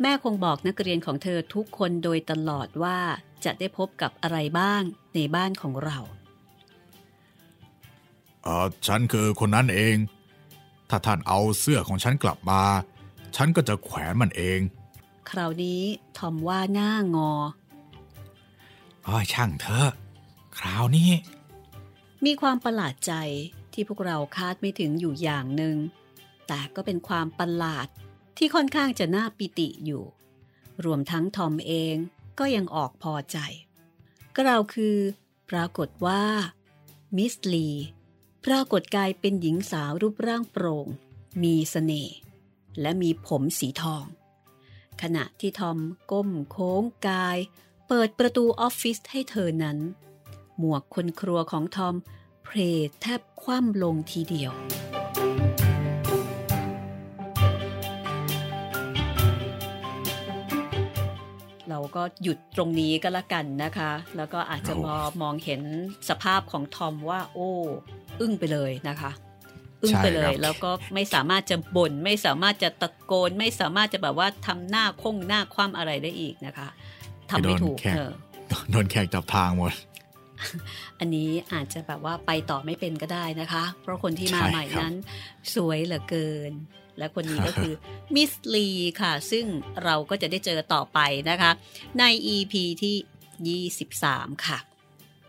[0.00, 2.98] แม่คงบอกนักเรียนของเธอทุกคนโดยตลอดว่า
[3.44, 4.82] จะได้พบกับอะไรบ้าง
[5.14, 5.98] ในบ้านของเรา
[8.42, 9.96] เออฉันคือคนนั้นเอง
[10.90, 12.62] ถ้าท่านเอาเสื้อของฉันกลับมา
[13.36, 14.60] ฉันก็จะแขวนมันเอง
[15.30, 15.82] คราวนี้
[16.18, 17.32] ทอมว่าหน้างอ
[19.06, 19.90] อ้อยช่างเถอะ
[20.58, 21.10] คราวนี้
[22.24, 23.12] มีความประหลาดใจ
[23.72, 25.76] ที่พวกเราคาดไม่ถึงอยู่อย่างหนึ่ง
[26.48, 27.86] แต่ก็เป็นความประหลาด
[28.36, 30.04] ที่ค่อนข้างจะน่าปิติอยู่
[30.84, 31.96] รวมทั้งทอมเอง
[32.38, 33.38] ก็ยังออกพอใจ
[34.34, 34.96] ก็เราคือ
[35.50, 36.24] ปรากฏว่า
[37.16, 37.68] มิสลี
[38.44, 40.86] ปรากฏกายเป็นหญิงสาวรูปร่างโปร่ง
[41.42, 42.16] มีสเสน่ห์
[42.80, 44.04] และมีผมสีทอง
[45.02, 45.78] ขณะที่ทอม
[46.10, 47.38] ก้มโค้งกาย
[47.88, 49.78] เปิดประตูออฟฟิศให้เธอนั้น
[50.58, 51.94] หมวกคนครัวของทอม
[52.44, 52.58] เพล
[53.00, 54.52] แทบคว่ำลงทีเดียว
[61.70, 65.62] เราก็หยุดตรงนี้ก็แล้วกันนะคะ แล้วก็อาจจะโอ้มองมองเห็น
[66.08, 67.50] สภาพของทอมว่า โอ้
[68.20, 69.10] อึ้งไปเลยนะคะ
[69.82, 76.68] อึ้งไปเลย แล้วก็ไม่สามารถจะบ่นไม่สามารถจะตะโกน ไม่สามารถจะแบบว่าทำหน้าคงหน้าคว่ำอะไรได้อีกนะคะ
[77.30, 78.12] ทำไม่ถูกโดนแขกเออ
[78.70, 79.72] โดนแขกจับทางหมด
[81.00, 84.94] อันนี้อาจจะแบบว่าไปต่อไม่เป็นก็ได้นะคะ เพราะคนที่มาใช่ใหม่ครับนั้น
[85.54, 86.52] สวยเหลือเกิน
[86.98, 87.72] และคนนี้ก็คือ
[88.14, 88.68] มิสลี
[89.00, 89.44] ค่ะ ซึ่ง
[89.84, 90.98] เราก็จะได้เจอต่อไป
[91.30, 91.50] นะคะ
[91.98, 93.60] ใน EP ที่
[94.00, 94.58] 23 ค่ะ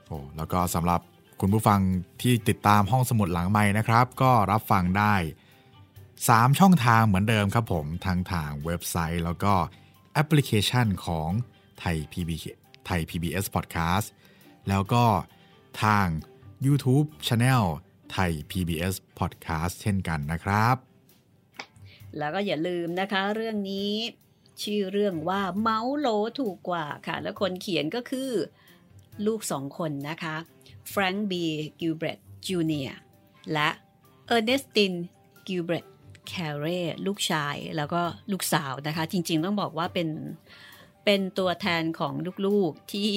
[0.08, 1.02] โอ้แล้วก็สำหรับ
[1.42, 1.80] คุณผู้ฟัง
[2.22, 5.16] ที่ติดตามห้องสมุดหลังใหม่นะครับ ก็รับฟังได้
[5.88, 9.54] 3 ช่องทางเหมือนเดิมครับผมทางทางเว็บไซต์ แล้วก็
[10.14, 11.30] แอปพลิเคชันของ
[11.80, 12.32] ไทย PB
[12.86, 14.08] ไทย PBS Podcast
[14.70, 15.06] แล้วก็
[15.84, 16.08] ทาง
[16.66, 17.64] YouTube Channel
[18.12, 20.76] ไทย PBS Podcast เช่นกันนะครับ
[22.18, 23.92] แล้วก็อย่าลืมนะคะ เรื่องนี้
[24.64, 26.08] ชื่อเรื่องว่าเหมาโหล
[26.40, 28.32] ถูกกว่าค่ะ แล้วคนเขียนก็คือ
[29.26, 30.36] ลูกสองคนนะคะ
[30.90, 31.44] แฟรงค์บี
[31.80, 32.90] กิลเบรตจูเนีย
[33.54, 33.70] และ
[34.28, 34.94] เออร์เนสติน
[35.48, 35.86] กิลเบรต
[36.28, 36.66] แคเร
[37.08, 38.02] ลูกชายแล้วก็
[38.32, 40.10] ลูกสาวนะคะ จริงๆต้องบอกว่าเป็น
[41.06, 42.14] เป็นตัวแทนของ
[42.46, 43.10] ลูกๆที่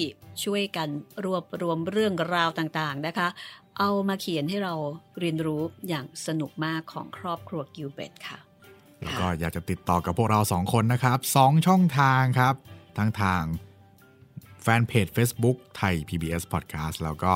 [0.45, 0.89] ช่วยกัน
[1.25, 3.29] รวบรวมเรื่องราวต่างๆนะคะ
[3.79, 4.75] เอามาเขียนให้เรา
[5.21, 8.48] เรียนรู้อย่างสนุกมากของครอบครัวกิลเบตค่ะ
[9.03, 12.55] แล้วก็อยากจะติดต่อกับพวกเราสองคนนะครับสองช่องทางครับ
[12.99, 13.43] ทั้งทาง
[14.63, 17.35] แฟนเพจ Facebook ไทย PBS Podcast แล้วก็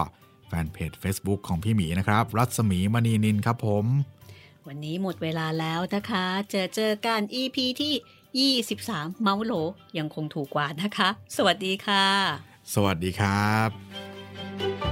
[0.48, 3.84] แฟนเพจ Facebook ของพี่หมีนะครับ รัศมีมณีนินครับผม
[4.68, 9.52] วันนี้หมดเวลาแล้วนะคะ เจอเจอกัน EP ที่ 23 เมาส์โหล
[9.98, 12.06] ยังคงถูกกว่านะคะ สวัสดีค่ะ
[12.74, 14.91] สวัสดีครับ